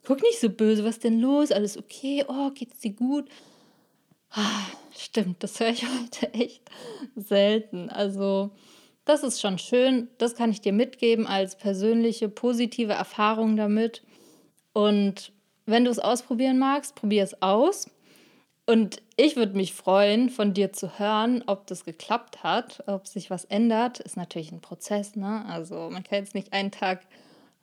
guck 0.05 0.21
nicht 0.21 0.39
so 0.39 0.49
böse, 0.49 0.85
was 0.85 0.99
denn 0.99 1.19
los? 1.19 1.51
Alles 1.51 1.77
okay? 1.77 2.23
Oh, 2.29 2.51
geht's 2.51 2.79
dir 2.79 2.93
gut? 2.93 3.27
Ah, 4.31 4.65
stimmt, 4.97 5.43
das 5.43 5.59
höre 5.59 5.69
ich 5.69 5.85
heute 6.01 6.33
echt 6.33 6.63
selten. 7.17 7.89
Also, 7.89 8.51
das 9.05 9.23
ist 9.23 9.41
schon 9.41 9.57
schön. 9.57 10.07
Das 10.17 10.35
kann 10.35 10.51
ich 10.51 10.61
dir 10.61 10.73
mitgeben 10.73 11.27
als 11.27 11.55
persönliche 11.57 12.29
positive 12.29 12.93
Erfahrung 12.93 13.57
damit. 13.57 14.03
Und 14.73 15.31
wenn 15.65 15.85
du 15.85 15.91
es 15.91 15.99
ausprobieren 15.99 16.59
magst, 16.59 16.95
probier 16.95 17.23
es 17.23 17.41
aus. 17.41 17.89
Und 18.65 19.01
ich 19.17 19.35
würde 19.35 19.57
mich 19.57 19.73
freuen, 19.73 20.29
von 20.29 20.53
dir 20.53 20.71
zu 20.71 20.97
hören, 20.97 21.43
ob 21.47 21.67
das 21.67 21.83
geklappt 21.83 22.43
hat, 22.43 22.83
ob 22.87 23.07
sich 23.07 23.29
was 23.29 23.43
ändert. 23.45 23.99
Ist 23.99 24.15
natürlich 24.15 24.51
ein 24.51 24.61
Prozess, 24.61 25.15
ne? 25.15 25.45
Also 25.47 25.89
man 25.91 26.03
kann 26.03 26.19
jetzt 26.19 26.33
nicht 26.33 26.53
einen 26.53 26.71
Tag 26.71 27.01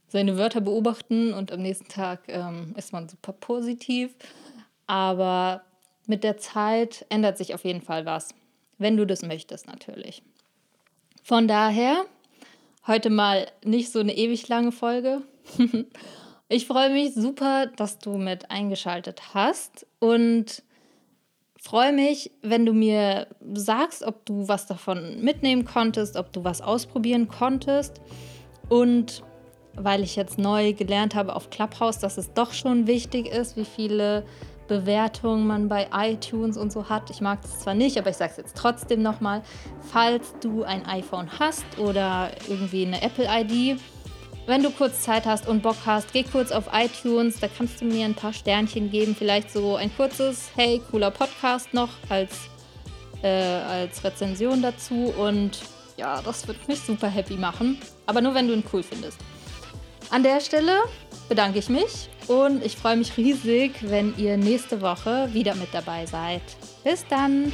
seine 0.09 0.37
Wörter 0.37 0.61
beobachten 0.61 1.33
und 1.33 1.53
am 1.53 1.63
nächsten 1.63 1.89
Tag 1.89 2.25
ähm, 2.27 2.75
ist 2.77 2.93
man 2.93 3.09
super 3.09 3.33
positiv. 3.33 4.15
Aber 4.87 5.63
mit 6.07 6.23
der 6.23 6.37
Zeit 6.37 7.07
ändert 7.09 7.39
sich 7.39 7.55
auf 7.55 7.65
jeden 7.65 7.81
Fall 7.81 8.05
was, 8.05 8.35
wenn 8.77 8.97
du 8.97 9.07
das 9.07 9.23
möchtest 9.23 9.69
natürlich. 9.69 10.23
Von 11.23 11.47
daher, 11.49 12.05
heute 12.87 13.11
mal 13.11 13.47
nicht 13.65 13.93
so 13.93 14.01
eine 14.01 14.17
ewig 14.17 14.49
lange 14.49 14.73
Folge. 14.73 15.23
ich 16.49 16.67
freue 16.67 16.91
mich 16.91 17.15
super, 17.15 17.67
dass 17.67 17.99
du 17.99 18.17
mit 18.17 18.51
eingeschaltet 18.51 19.35
hast 19.35 19.87
und 19.99 20.63
freue 21.61 21.93
mich, 21.93 22.31
wenn 22.43 22.65
du 22.65 22.73
mir 22.73 23.27
sagst, 23.53 24.03
ob 24.03 24.25
du 24.25 24.49
was 24.49 24.67
davon 24.67 25.23
mitnehmen 25.23 25.65
konntest, 25.65 26.17
ob 26.17 26.33
du 26.33 26.43
was 26.43 26.63
ausprobieren 26.63 27.29
konntest. 27.29 28.01
Und 28.69 29.23
weil 29.75 30.03
ich 30.03 30.17
jetzt 30.17 30.39
neu 30.39 30.73
gelernt 30.73 31.15
habe 31.15 31.37
auf 31.37 31.51
Clubhouse, 31.51 31.99
dass 31.99 32.19
es 32.19 32.33
doch 32.33 32.53
schon 32.53 32.87
wichtig 32.87 33.29
ist, 33.29 33.57
wie 33.57 33.65
viele 33.65 34.25
Bewertungen 34.71 35.49
man 35.49 35.69
bei 35.69 35.89
iTunes 35.93 36.57
und 36.57 36.71
so 36.71 36.89
hat. 36.89 37.11
Ich 37.11 37.21
mag 37.21 37.43
das 37.43 37.59
zwar 37.59 37.75
nicht, 37.75 37.99
aber 37.99 38.11
ich 38.11 38.17
sage 38.17 38.31
es 38.31 38.37
jetzt 38.37 38.57
trotzdem 38.57 39.03
nochmal. 39.03 39.43
Falls 39.91 40.33
du 40.41 40.63
ein 40.63 40.87
iPhone 40.87 41.29
hast 41.41 41.65
oder 41.77 42.31
irgendwie 42.49 42.87
eine 42.87 43.03
Apple-ID, 43.03 43.81
wenn 44.47 44.63
du 44.63 44.71
kurz 44.71 45.03
Zeit 45.03 45.27
hast 45.27 45.49
und 45.49 45.61
Bock 45.63 45.77
hast, 45.85 46.13
geh 46.13 46.23
kurz 46.23 46.53
auf 46.53 46.67
iTunes, 46.73 47.41
da 47.41 47.49
kannst 47.49 47.81
du 47.81 47.85
mir 47.85 48.05
ein 48.05 48.15
paar 48.15 48.33
Sternchen 48.33 48.93
geben, 48.93 49.17
vielleicht 49.17 49.51
so 49.51 49.75
ein 49.75 49.91
kurzes, 49.97 50.51
hey, 50.55 50.81
cooler 50.93 51.11
Podcast 51.11 51.75
noch 51.75 51.91
als, 52.09 52.49
äh, 53.23 53.29
als 53.29 54.05
Rezension 54.05 54.63
dazu 54.63 55.13
und 55.19 55.59
ja, 55.97 56.23
das 56.23 56.47
wird 56.47 56.69
mich 56.69 56.81
super 56.81 57.09
happy 57.09 57.35
machen, 57.35 57.81
aber 58.07 58.21
nur 58.21 58.35
wenn 58.35 58.47
du 58.47 58.55
ihn 58.55 58.65
cool 58.73 58.85
findest. 58.85 59.19
An 60.11 60.23
der 60.23 60.41
Stelle 60.41 60.79
bedanke 61.31 61.61
ich 61.61 61.69
mich 61.69 62.11
und 62.27 62.63
ich 62.63 62.77
freue 62.77 62.97
mich 62.97 63.17
riesig, 63.17 63.73
wenn 63.83 64.13
ihr 64.19 64.37
nächste 64.37 64.83
Woche 64.83 65.31
wieder 65.33 65.55
mit 65.55 65.69
dabei 65.73 66.05
seid. 66.05 66.43
Bis 66.85 67.07
dann! 67.09 67.53